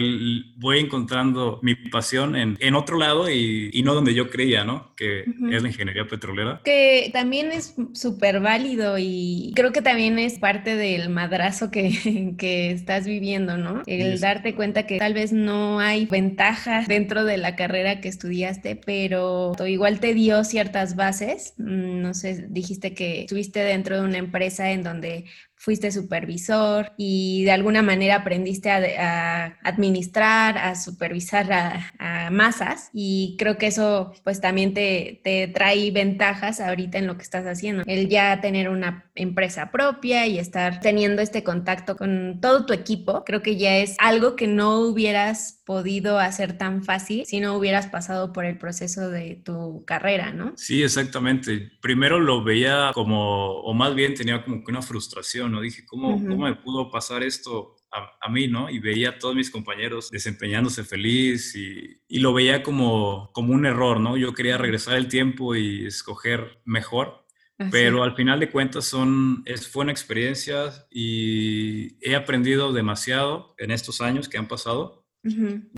voy 0.58 0.80
encontrando 0.80 1.60
mi 1.64 1.76
pasión 1.76 2.36
en, 2.36 2.58
en 2.60 2.76
otro 2.76 2.98
lado 2.98 3.30
y, 3.30 3.70
y, 3.74 3.84
no 3.84 3.94
donde 3.94 4.14
yo 4.14 4.30
creía, 4.30 4.64
¿no? 4.64 4.94
Que 4.96 5.22
es 5.22 5.62
la 5.62 5.68
ingeniería 5.68 6.08
petrolera. 6.08 6.62
Que 6.64 7.10
también 7.14 7.52
es 7.52 7.76
súper 7.94 8.40
válido 8.40 8.98
y 9.00 9.54
creo 9.56 9.72
que 9.72 9.82
también 9.82 10.20
es 10.20 10.40
parte 10.40 10.76
del 10.76 11.10
madrazo 11.10 11.72
que, 11.72 12.36
que 12.38 12.72
estás 12.72 13.06
viviendo, 13.06 13.58
¿no? 13.58 13.82
El 13.88 14.20
darte 14.20 14.56
cuenta 14.56 14.86
que 14.86 15.00
tal 15.00 15.14
vez 15.14 15.34
no 15.34 15.80
hay 15.80 16.06
ventajas 16.06 16.88
dentro 16.88 17.23
de 17.24 17.38
la 17.38 17.56
carrera 17.56 18.02
que 18.02 18.10
estudiaste, 18.10 18.76
pero 18.76 19.54
igual 19.68 20.00
te 20.00 20.14
dio 20.14 20.44
ciertas 20.44 20.96
bases. 20.96 21.54
Mm, 21.58 22.02
no 22.02 22.14
sé, 22.14 22.46
dijiste 22.50 22.94
que 22.94 23.22
estuviste 23.22 23.60
dentro 23.62 24.00
de 24.00 24.08
una 24.08 24.18
empresa 24.18 24.72
en 24.72 24.84
donde 24.84 25.26
fuiste 25.64 25.94
supervisor 25.94 26.92
y 26.98 27.46
de 27.46 27.52
alguna 27.52 27.82
manera 27.82 28.18
aprendiste 28.18 28.70
a, 28.70 29.58
administrar, 29.64 30.58
a 30.58 30.76
supervisar 30.76 31.50
a, 31.54 32.30
masas 32.32 32.90
y 32.94 33.38
creo 33.40 33.58
que 33.58 33.68
eso 33.68 34.12
pues 34.26 34.42
también 34.42 34.74
te, 34.74 35.22
te 35.24 35.48
trae 35.48 35.92
ventajas 35.92 36.60
ahorita 36.60 36.98
en 36.98 37.08
lo 37.08 37.16
que 37.16 37.24
estás 37.24 37.46
haciendo. 37.46 37.84
El 37.86 38.10
ya 38.10 38.42
tener 38.42 38.68
una 38.68 39.10
empresa 39.16 39.72
propia 39.72 40.28
y 40.28 40.38
estar 40.38 40.82
teniendo 40.82 41.22
este 41.22 41.44
contacto 41.44 41.96
con 41.96 42.40
todo 42.42 42.66
tu 42.66 42.74
equipo, 42.74 43.24
creo 43.24 43.42
que 43.42 43.56
ya 43.56 43.78
es 43.78 43.96
algo 44.00 44.36
que 44.36 44.48
no 44.48 44.80
hubieras 44.80 45.62
podido 45.66 46.20
hacer 46.20 46.58
tan 46.58 46.84
fácil 46.84 47.26
si 47.26 47.40
no 47.40 47.56
hubieras 47.56 47.88
pasado 47.88 48.34
por 48.34 48.46
el 48.46 48.58
proceso 48.58 49.10
de 49.10 49.42
tu 49.46 49.84
carrera, 49.86 50.34
¿no? 50.34 50.54
Sí, 50.58 50.84
exactamente. 50.84 51.72
Primero 51.82 52.20
lo 52.20 52.44
veía 52.44 52.92
como, 52.94 53.62
o 53.62 53.74
más 53.74 53.96
bien 53.96 54.14
tenía 54.14 54.44
como 54.44 54.64
que 54.64 54.72
una 54.72 54.82
frustración, 54.82 55.53
¿no? 55.54 55.62
Dije, 55.62 55.86
¿cómo, 55.86 56.20
¿cómo 56.20 56.46
me 56.46 56.56
pudo 56.56 56.92
pasar 56.92 57.24
esto 57.24 57.76
a, 57.92 58.30
mí, 58.30 58.48
¿no? 58.48 58.70
Y 58.70 58.80
veía 58.80 59.12
a 59.12 59.20
todos 59.20 59.36
mis 59.36 59.52
compañeros 59.52 60.10
desempeñándose 60.10 60.84
feliz 60.84 61.56
y, 61.56 62.02
y, 62.08 62.20
lo 62.20 62.34
veía 62.34 62.64
como, 62.64 63.32
como 63.34 63.54
un 63.54 63.66
error, 63.66 64.00
¿no? 64.00 64.18
Yo 64.18 64.34
quería 64.34 64.58
regresar 64.58 64.96
el 64.96 65.08
tiempo 65.08 65.56
y 65.56 65.86
escoger 65.86 66.60
mejor, 66.66 67.24
pero 67.72 68.04
al 68.04 68.16
final 68.16 68.40
de 68.40 68.50
cuentas 68.50 68.86
son, 68.86 69.44
es, 69.46 69.70
fue 69.70 69.84
una 69.84 69.92
experiencia 69.92 70.74
y 70.90 71.98
he 72.02 72.16
aprendido 72.16 72.74
demasiado 72.74 73.54
en 73.58 73.72
estos 73.72 74.02
años 74.02 74.28
que 74.28 74.38
han 74.38 74.48
pasado 74.48 75.03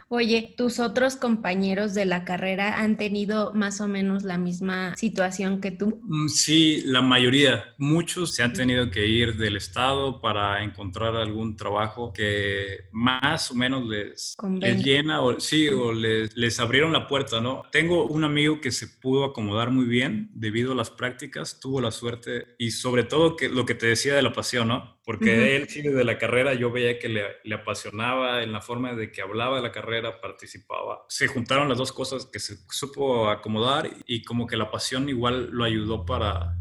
Oye, 0.09 0.55
¿tus 0.57 0.79
otros 0.79 1.17
compañeros 1.17 1.93
de 1.93 2.05
la 2.05 2.25
carrera 2.25 2.79
han 2.81 2.97
tenido 2.97 3.53
más 3.53 3.79
o 3.79 3.87
menos 3.87 4.23
la 4.23 4.39
misma 4.39 4.95
situación 4.95 5.61
que 5.61 5.69
tú? 5.69 6.01
Mm, 6.03 6.27
sí, 6.29 6.81
la 6.85 7.01
mayoría. 7.01 7.75
Muchos 7.77 8.33
se 8.33 8.41
han 8.41 8.53
tenido 8.53 8.89
que 8.89 9.05
ir 9.05 9.37
del 9.37 9.57
estado 9.57 10.19
para 10.19 10.63
encontrar 10.63 11.15
algún 11.15 11.55
trabajo 11.55 12.11
que 12.11 12.85
más 12.91 13.51
o 13.51 13.55
menos 13.55 13.85
les, 13.87 14.35
llena 14.83 15.21
o 15.21 15.39
sí, 15.39 15.67
o 15.67 15.93
les, 15.93 16.35
les, 16.35 16.59
abrieron 16.59 16.91
la 16.91 17.07
puerta, 17.07 17.39
¿no? 17.39 17.63
Tengo 17.71 18.07
un 18.07 18.23
amigo 18.23 18.59
que 18.61 18.71
se 18.71 18.87
pudo 18.87 19.25
acomodar 19.25 19.69
muy 19.69 19.85
bien 19.85 20.31
debido 20.33 20.71
a 20.71 20.75
las 20.75 20.89
prácticas, 20.89 21.59
tuvo 21.59 21.81
la 21.81 21.91
suerte 21.91 22.55
y 22.57 22.71
sobre 22.71 23.03
todo 23.03 23.35
que 23.35 23.49
lo 23.49 23.65
que 23.65 23.75
te 23.75 23.85
decía 23.87 24.15
de 24.15 24.23
la 24.23 24.33
pasión, 24.33 24.69
¿no? 24.69 24.94
Porque 25.05 25.55
él 25.55 25.69
sí 25.69 25.83
de 25.83 26.03
la 26.03 26.17
carrera 26.17 26.55
yo 26.55 26.71
veía 26.71 26.97
que 26.97 27.09
le, 27.09 27.53
apasionaba 27.53 28.41
en 28.41 28.51
la 28.51 28.61
forma 28.61 28.93
de 28.93 29.11
que 29.11 29.21
hablaba 29.21 29.57
de 29.57 29.61
la 29.61 29.71
carrera, 29.71 30.19
participaba. 30.19 31.05
Se 31.09 31.27
juntaron 31.27 31.69
las 31.69 31.77
dos 31.77 31.91
cosas 31.91 32.25
que 32.25 32.39
se 32.39 32.57
supo 32.69 33.29
acomodar 33.29 33.89
y 34.07 34.23
como 34.23 34.47
que 34.47 34.57
la 34.57 34.71
pasión 34.71 35.07
igual 35.07 35.49
lo 35.51 35.63
ayudó 35.63 36.05
para, 36.05 36.57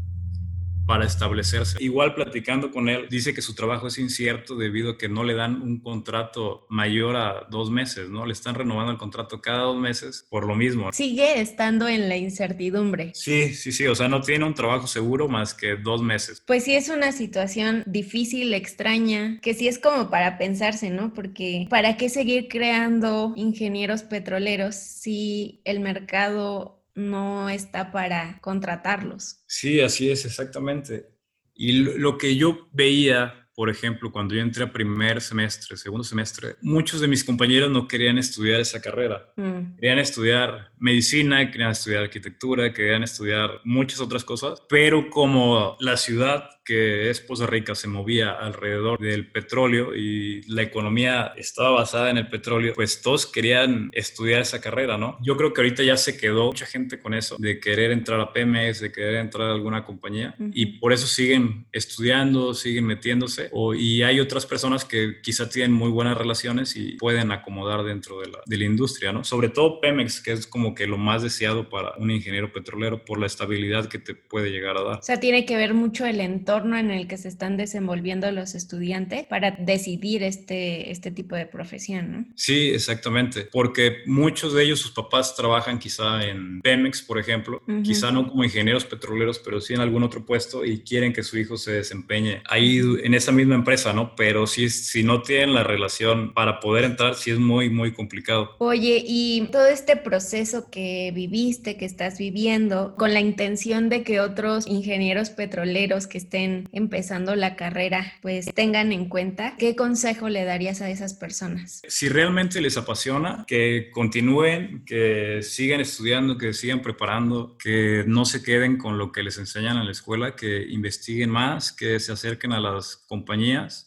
para 0.85 1.05
establecerse. 1.05 1.77
Igual 1.83 2.13
platicando 2.15 2.71
con 2.71 2.89
él, 2.89 3.07
dice 3.09 3.33
que 3.33 3.41
su 3.41 3.55
trabajo 3.55 3.87
es 3.87 3.97
incierto 3.97 4.55
debido 4.55 4.91
a 4.91 4.97
que 4.97 5.09
no 5.09 5.23
le 5.23 5.33
dan 5.33 5.61
un 5.61 5.79
contrato 5.79 6.65
mayor 6.69 7.15
a 7.15 7.47
dos 7.49 7.71
meses, 7.71 8.09
¿no? 8.09 8.25
Le 8.25 8.33
están 8.33 8.55
renovando 8.55 8.91
el 8.91 8.97
contrato 8.97 9.41
cada 9.41 9.59
dos 9.59 9.77
meses 9.77 10.25
por 10.29 10.45
lo 10.45 10.55
mismo. 10.55 10.91
Sigue 10.93 11.39
estando 11.39 11.87
en 11.87 12.09
la 12.09 12.17
incertidumbre. 12.17 13.11
Sí, 13.13 13.53
sí, 13.53 13.71
sí, 13.71 13.87
o 13.87 13.95
sea, 13.95 14.07
no 14.07 14.21
tiene 14.21 14.45
un 14.45 14.53
trabajo 14.53 14.87
seguro 14.87 15.27
más 15.27 15.53
que 15.53 15.75
dos 15.75 16.01
meses. 16.01 16.41
Pues 16.45 16.63
sí, 16.63 16.75
es 16.75 16.89
una 16.89 17.11
situación 17.11 17.83
difícil, 17.85 18.53
extraña, 18.53 19.39
que 19.41 19.53
sí 19.53 19.67
es 19.67 19.79
como 19.79 20.09
para 20.09 20.37
pensarse, 20.37 20.89
¿no? 20.89 21.13
Porque 21.13 21.67
¿para 21.69 21.97
qué 21.97 22.09
seguir 22.09 22.47
creando 22.47 23.33
ingenieros 23.35 24.03
petroleros 24.03 24.75
si 24.75 25.61
el 25.65 25.79
mercado 25.79 26.84
no 26.95 27.49
está 27.49 27.91
para 27.91 28.39
contratarlos. 28.41 29.43
Sí, 29.45 29.81
así 29.81 30.09
es, 30.09 30.25
exactamente. 30.25 31.09
Y 31.53 31.73
lo, 31.97 32.17
que 32.17 32.35
yo 32.35 32.67
veía 32.73 33.45
por 33.55 33.69
ejemplo, 33.69 34.11
cuando 34.11 34.35
yo 34.35 34.41
entré 34.41 34.65
a 34.65 34.73
primer 34.73 35.21
semestre, 35.21 35.77
segundo 35.77 36.03
semestre, 36.03 36.57
muchos 36.61 36.99
de 36.99 37.07
mis 37.07 37.23
compañeros 37.23 37.71
no 37.71 37.87
querían 37.87 38.17
estudiar 38.17 38.59
esa 38.59 38.81
carrera. 38.81 39.31
Mm. 39.37 39.75
Querían 39.75 39.99
estudiar 39.99 40.73
medicina, 40.77 41.49
querían 41.49 41.71
estudiar 41.71 42.03
arquitectura, 42.03 42.73
querían 42.73 43.03
estudiar 43.03 43.61
muchas 43.63 44.01
otras 44.01 44.25
cosas, 44.25 44.61
pero 44.67 45.09
como 45.09 45.77
la 45.79 45.95
ciudad 45.95 46.49
que 46.65 47.09
es 47.09 47.21
Poza 47.21 47.45
Rica 47.45 47.75
se 47.75 47.87
movía 47.87 48.31
alrededor 48.31 48.99
del 48.99 49.31
petróleo 49.31 49.95
y 49.95 50.41
la 50.51 50.63
economía 50.63 51.33
estaba 51.37 51.69
basada 51.69 52.09
en 52.09 52.17
el 52.17 52.27
petróleo, 52.27 52.73
pues 52.73 53.01
todos 53.01 53.27
querían 53.27 53.89
estudiar 53.93 54.41
esa 54.41 54.59
carrera, 54.59 54.97
¿no? 54.97 55.17
Yo 55.21 55.37
creo 55.37 55.53
que 55.53 55.61
ahorita 55.61 55.83
ya 55.83 55.95
se 55.95 56.17
quedó 56.17 56.47
mucha 56.47 56.65
gente 56.65 56.99
con 56.99 57.13
eso, 57.13 57.35
de 57.37 57.59
querer 57.59 57.91
entrar 57.91 58.19
a 58.19 58.33
Pemex, 58.33 58.79
de 58.79 58.91
querer 58.91 59.15
entrar 59.15 59.49
a 59.49 59.53
alguna 59.53 59.85
compañía, 59.85 60.35
y 60.53 60.77
por 60.79 60.91
eso 60.91 61.05
siguen 61.05 61.67
estudiando, 61.71 62.53
siguen 62.53 62.85
metiéndose, 62.85 63.49
o, 63.51 63.75
y 63.75 64.01
hay 64.01 64.19
otras 64.19 64.45
personas 64.45 64.83
que 64.83 65.21
quizá 65.21 65.47
tienen 65.47 65.71
muy 65.71 65.91
buenas 65.91 66.17
relaciones 66.17 66.75
y 66.75 66.93
pueden 66.93 67.31
acomodar 67.31 67.83
dentro 67.83 68.19
de 68.19 68.27
la, 68.31 68.39
de 68.45 68.57
la 68.57 68.65
industria, 68.65 69.13
¿no? 69.13 69.23
Sobre 69.23 69.49
todo 69.49 69.79
Pemex, 69.79 70.19
que 70.21 70.31
es 70.31 70.47
como 70.47 70.73
que 70.73 70.87
lo 70.87 70.97
más 70.97 71.21
deseado 71.21 71.69
para 71.69 71.93
un 71.97 72.09
ingeniero 72.09 72.51
petrolero 72.51 73.05
por 73.05 73.19
la 73.19 73.27
estabilidad 73.27 73.87
que 73.87 73.99
te 73.99 74.15
puede 74.15 74.49
llegar 74.49 74.77
a 74.77 74.83
dar. 74.83 74.99
O 74.99 75.03
sea, 75.03 75.19
tiene 75.19 75.45
que 75.45 75.55
ver 75.57 75.73
mucho 75.73 76.05
el 76.05 76.19
entorno 76.19 76.54
en 76.63 76.91
el 76.91 77.07
que 77.07 77.17
se 77.17 77.27
están 77.27 77.57
desenvolviendo 77.57 78.31
los 78.31 78.55
estudiantes 78.55 79.25
para 79.25 79.51
decidir 79.51 80.23
este, 80.23 80.91
este 80.91 81.11
tipo 81.11 81.35
de 81.35 81.45
profesión, 81.45 82.11
¿no? 82.11 82.25
Sí, 82.35 82.69
exactamente, 82.69 83.47
porque 83.51 83.97
muchos 84.05 84.53
de 84.53 84.63
ellos, 84.63 84.79
sus 84.79 84.91
papás 84.91 85.35
trabajan 85.35 85.79
quizá 85.79 86.25
en 86.25 86.61
Pemex, 86.61 87.01
por 87.01 87.19
ejemplo, 87.19 87.61
quizá 87.83 88.11
no 88.11 88.29
como 88.29 88.43
ingenieros 88.43 88.85
petroleros, 88.85 89.39
pero 89.39 89.59
sí 89.59 89.73
en 89.73 89.81
algún 89.81 90.03
otro 90.03 90.25
puesto 90.25 90.63
y 90.63 90.79
quieren 90.79 91.13
que 91.13 91.23
su 91.23 91.37
hijo 91.37 91.57
se 91.57 91.73
desempeñe 91.73 92.41
ahí 92.49 92.79
en 93.03 93.13
esa 93.13 93.31
misma 93.31 93.55
empresa, 93.55 93.93
¿no? 93.93 94.15
Pero 94.15 94.47
si, 94.47 94.69
si 94.69 95.03
no 95.03 95.21
tienen 95.21 95.53
la 95.53 95.63
relación 95.63 96.33
para 96.33 96.59
poder 96.59 96.85
entrar, 96.85 97.15
sí 97.15 97.31
es 97.31 97.39
muy, 97.39 97.69
muy 97.69 97.93
complicado. 97.93 98.55
Oye, 98.59 99.03
y 99.05 99.47
todo 99.51 99.67
este 99.67 99.97
proceso 99.97 100.69
que 100.69 101.11
viviste, 101.13 101.77
que 101.77 101.85
estás 101.85 102.17
viviendo, 102.17 102.95
con 102.97 103.13
la 103.13 103.19
intención 103.19 103.89
de 103.89 104.03
que 104.03 104.19
otros 104.19 104.67
ingenieros 104.67 105.29
petroleros 105.29 106.07
que 106.07 106.17
estén 106.17 106.44
empezando 106.71 107.35
la 107.35 107.55
carrera, 107.55 108.13
pues 108.21 108.45
tengan 108.53 108.91
en 108.91 109.09
cuenta, 109.09 109.55
¿qué 109.57 109.75
consejo 109.75 110.29
le 110.29 110.43
darías 110.43 110.81
a 110.81 110.89
esas 110.89 111.13
personas? 111.13 111.81
Si 111.87 112.09
realmente 112.09 112.61
les 112.61 112.77
apasiona, 112.77 113.43
que 113.47 113.89
continúen, 113.91 114.83
que 114.85 115.39
sigan 115.41 115.81
estudiando, 115.81 116.37
que 116.37 116.53
sigan 116.53 116.81
preparando, 116.81 117.57
que 117.57 118.03
no 118.07 118.25
se 118.25 118.43
queden 118.43 118.77
con 118.77 118.97
lo 118.97 119.11
que 119.11 119.23
les 119.23 119.37
enseñan 119.37 119.77
en 119.77 119.85
la 119.85 119.91
escuela, 119.91 120.35
que 120.35 120.65
investiguen 120.69 121.29
más, 121.29 121.71
que 121.71 121.99
se 121.99 122.11
acerquen 122.11 122.53
a 122.53 122.59
las 122.59 122.97
compañías 122.97 123.84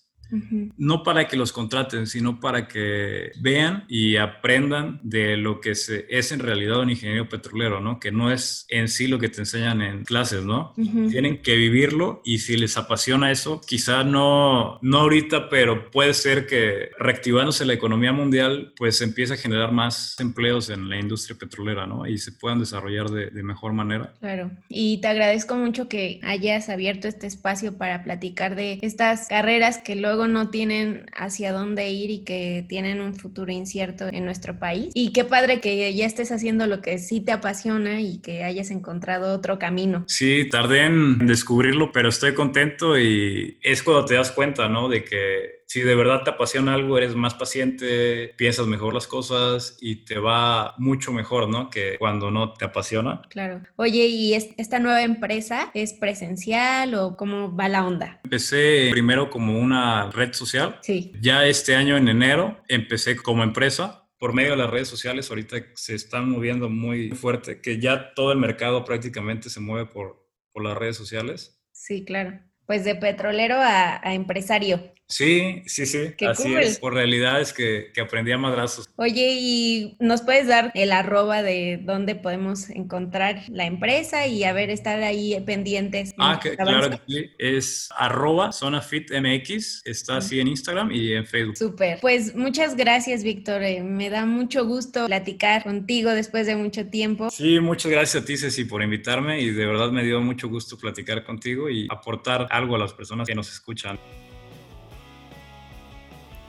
no 0.77 1.03
para 1.03 1.27
que 1.29 1.37
los 1.37 1.53
contraten, 1.53 2.07
sino 2.07 2.41
para 2.41 2.69
que 2.69 3.33
vean 3.41 3.85
y 3.89 4.17
aprendan 4.17 5.01
de 5.03 5.37
lo 5.37 5.61
que 5.61 5.71
es 5.71 6.33
en 6.33 6.41
realidad 6.41 6.81
un 6.81 6.91
ingeniero 6.91 7.29
petrolero, 7.29 7.81
¿no? 7.81 7.99
Que 8.01 8.13
no 8.13 8.31
es 8.31 8.67
en 8.69 8.89
sí 8.89 9.07
lo 9.07 9.19
que 9.19 9.29
te 9.29 9.41
enseñan 9.41 9.83
en 9.83 10.05
clases, 10.05 10.45
¿no? 10.45 10.75
Tienen 11.11 11.43
que 11.43 11.57
vivirlo 11.57 12.21
y 12.25 12.39
si 12.39 12.57
les 12.57 12.77
apasiona 12.77 13.31
eso, 13.31 13.61
quizá 13.67 14.05
no, 14.05 14.79
no 14.83 14.99
ahorita, 14.99 15.49
pero 15.49 15.91
puede 15.91 16.15
ser 16.15 16.47
que 16.47 16.91
reactivándose 16.99 17.65
la 17.65 17.75
economía 17.75 18.13
mundial, 18.13 18.73
pues 18.77 19.01
empiece 19.01 19.35
a 19.35 19.37
generar 19.37 19.73
más 19.73 20.17
empleos 20.19 20.71
en 20.71 20.89
la 20.89 20.99
industria 20.99 21.39
petrolera, 21.39 21.87
¿no? 21.87 22.07
Y 22.07 22.19
se 22.19 22.33
puedan 22.33 22.61
desarrollar 22.61 23.11
de, 23.11 23.31
de 23.31 23.43
mejor 23.43 23.73
manera. 23.73 24.13
Claro. 24.21 24.51
Y 24.69 25.01
te 25.01 25.09
agradezco 25.09 25.55
mucho 25.57 25.89
que 25.89 26.21
hayas 26.23 26.69
abierto 26.69 27.09
este 27.09 27.27
espacio 27.27 27.77
para 27.77 28.03
platicar 28.05 28.55
de 28.55 28.79
estas 28.83 29.29
carreras 29.29 29.79
que 29.79 29.97
luego 29.97 30.18
no 30.27 30.51
tienen 30.51 31.07
hacia 31.15 31.53
dónde 31.53 31.91
ir 31.91 32.11
y 32.11 32.25
que 32.25 32.65
tienen 32.69 33.01
un 33.01 33.15
futuro 33.15 33.53
incierto 33.53 34.09
en 34.09 34.25
nuestro 34.25 34.59
país. 34.59 34.91
Y 34.95 35.13
qué 35.13 35.25
padre 35.25 35.61
que 35.61 35.95
ya 35.95 36.07
estés 36.07 36.33
haciendo 36.33 36.67
lo 36.67 36.81
que 36.81 36.99
sí 36.99 37.21
te 37.21 37.33
apasiona 37.33 38.01
y 38.01 38.19
que 38.19 38.43
hayas 38.43 38.71
encontrado 38.71 39.35
otro 39.35 39.59
camino. 39.59 40.05
Sí, 40.09 40.49
tardé 40.51 40.87
en 40.87 41.27
descubrirlo, 41.27 41.93
pero 41.93 42.09
estoy 42.09 42.35
contento 42.35 42.99
y 42.99 43.59
es 43.63 43.83
cuando 43.83 44.05
te 44.05 44.15
das 44.15 44.33
cuenta, 44.33 44.69
¿no? 44.69 44.89
De 44.89 45.05
que 45.05 45.58
si 45.69 45.83
de 45.83 45.95
verdad 45.95 46.23
te 46.25 46.31
apasiona 46.31 46.73
algo, 46.73 46.97
eres 46.97 47.15
más 47.15 47.35
paciente, 47.35 48.35
piensas 48.37 48.67
mejor 48.67 48.95
las 48.95 49.07
cosas 49.07 49.77
y 49.81 50.05
te 50.07 50.19
va 50.19 50.75
mucho 50.79 51.13
mejor, 51.13 51.49
¿no? 51.49 51.69
Que 51.69 51.99
cuando 51.99 52.31
no 52.31 52.55
te 52.55 52.65
apasiona. 52.65 53.21
Claro. 53.29 53.63
Oye, 53.77 54.07
¿y 54.07 54.33
esta 54.33 54.79
nueva 54.79 55.03
empresa 55.03 55.71
es 55.75 55.93
presencial 55.93 56.95
o 56.95 57.17
cómo 57.17 57.55
va 57.55 57.69
la 57.69 57.87
onda? 57.87 58.19
Empecé 58.25 58.89
primero 58.91 59.29
como 59.29 59.59
una 59.59 60.11
red 60.11 60.33
social. 60.33 60.79
Sí. 60.81 61.13
Ya 61.21 61.45
este 61.45 61.77
año 61.77 61.99
en 61.99 62.09
enero 62.09 62.59
empecé 62.67 63.17
como 63.17 63.43
empresa 63.43 64.09
por 64.19 64.33
medio 64.33 64.51
de 64.53 64.57
las 64.57 64.71
redes 64.71 64.89
sociales 64.89 65.31
ahorita 65.31 65.59
se 65.75 65.95
están 65.95 66.29
moviendo 66.29 66.69
muy 66.69 67.11
fuerte, 67.11 67.61
que 67.61 67.79
ya 67.79 68.15
todo 68.15 68.33
el 68.33 68.39
mercado 68.39 68.85
prácticamente 68.85 69.49
se 69.49 69.61
mueve 69.61 69.87
por, 69.87 70.29
por 70.51 70.65
las 70.65 70.77
redes 70.77 70.97
sociales. 70.97 71.63
Sí, 71.73 72.05
claro. 72.05 72.41
Pues 72.67 72.85
de 72.85 72.97
petrolero 72.97 73.57
a, 73.59 74.01
empresario. 74.13 74.93
Sí, 75.09 75.63
sí, 75.67 75.87
sí. 75.87 76.15
Así 76.27 76.55
es. 76.55 76.79
Por 76.79 76.93
realidades 76.93 77.55
que, 77.55 77.91
que 77.95 78.03
aprendí 78.03 78.31
a 78.31 78.39
madrazos. 78.39 78.91
Oye, 78.97 79.37
¿y 79.41 79.97
nos 80.01 80.21
puedes 80.21 80.47
dar 80.47 80.71
el 80.75 80.93
arroba 80.93 81.43
de 81.43 81.81
dónde 81.83 82.15
podemos 82.15 82.69
encontrar 82.69 83.43
la 83.49 83.65
empresa 83.65 84.27
y 84.27 84.45
a 84.45 84.53
ver, 84.53 84.69
estar 84.69 85.03
ahí 85.03 85.41
pendientes? 85.47 86.15
Ah, 86.19 86.39
claro 86.39 86.91
que 86.91 87.01
sí. 87.07 87.31
Es 87.39 87.89
arroba 87.97 88.53
zonafitmx. 88.53 89.87
Está 89.87 90.19
así 90.19 90.41
en 90.41 90.49
Instagram 90.49 90.93
y 90.93 91.15
en 91.15 91.27
Facebook. 91.27 91.57
Súper. 91.57 92.01
Pues 92.01 92.35
muchas 92.35 92.77
gracias, 92.77 93.23
Víctor. 93.23 93.63
Eh, 93.63 93.83
me 93.83 94.11
da 94.11 94.27
mucho 94.27 94.67
gusto 94.67 95.07
platicar 95.07 95.65
contigo 95.65 96.11
después 96.11 96.47
de 96.47 96.55
mucho 96.57 96.87
tiempo. 96.87 97.31
Sí, 97.31 97.61
muchas 97.61 97.91
gracias 97.91 98.23
a 98.23 98.27
ti, 98.27 98.37
Ceci, 98.37 98.67
por 98.67 98.83
invitarme 98.83 99.41
y 99.41 99.51
de 99.51 99.65
verdad 99.65 99.91
me 99.91 100.05
dio 100.05 100.21
mucho 100.21 100.49
gusto 100.49 100.77
platicar 100.77 101.25
contigo 101.25 101.71
y 101.71 101.87
aportar 101.91 102.47
algo 102.51 102.77
a 102.77 102.79
las 102.79 102.93
personas 102.93 103.27
que 103.27 103.35
nos 103.35 103.51
escuchan. 103.51 103.99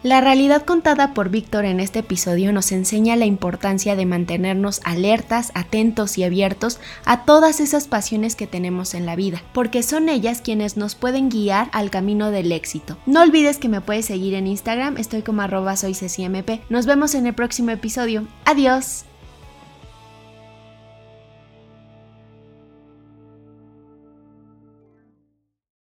La 0.01 0.21
realidad 0.21 0.63
contada 0.63 1.13
por 1.13 1.29
Víctor 1.29 1.65
en 1.65 1.81
este 1.81 1.99
episodio 1.99 2.53
nos 2.53 2.71
enseña 2.71 3.17
la 3.17 3.25
importancia 3.25 3.97
de 3.97 4.05
mantenernos 4.05 4.79
alertas, 4.85 5.51
atentos 5.55 6.17
y 6.17 6.23
abiertos 6.23 6.79
a 7.03 7.25
todas 7.25 7.59
esas 7.59 7.89
pasiones 7.89 8.38
que 8.38 8.47
tenemos 8.47 8.93
en 8.93 9.05
la 9.05 9.17
vida, 9.17 9.43
porque 9.51 9.83
son 9.83 10.07
ellas 10.07 10.39
quienes 10.39 10.77
nos 10.77 10.95
pueden 10.95 11.27
guiar 11.27 11.69
al 11.73 11.89
camino 11.89 12.31
del 12.31 12.53
éxito. 12.53 12.97
No 13.05 13.21
olvides 13.21 13.57
que 13.57 13.67
me 13.67 13.81
puedes 13.81 14.05
seguir 14.05 14.35
en 14.35 14.47
Instagram, 14.47 14.95
estoy 14.95 15.21
como 15.21 15.41
arroba 15.41 15.75
soy 15.75 15.97
Nos 16.69 16.85
vemos 16.85 17.13
en 17.13 17.27
el 17.27 17.33
próximo 17.33 17.71
episodio. 17.71 18.25
Adiós. 18.45 19.09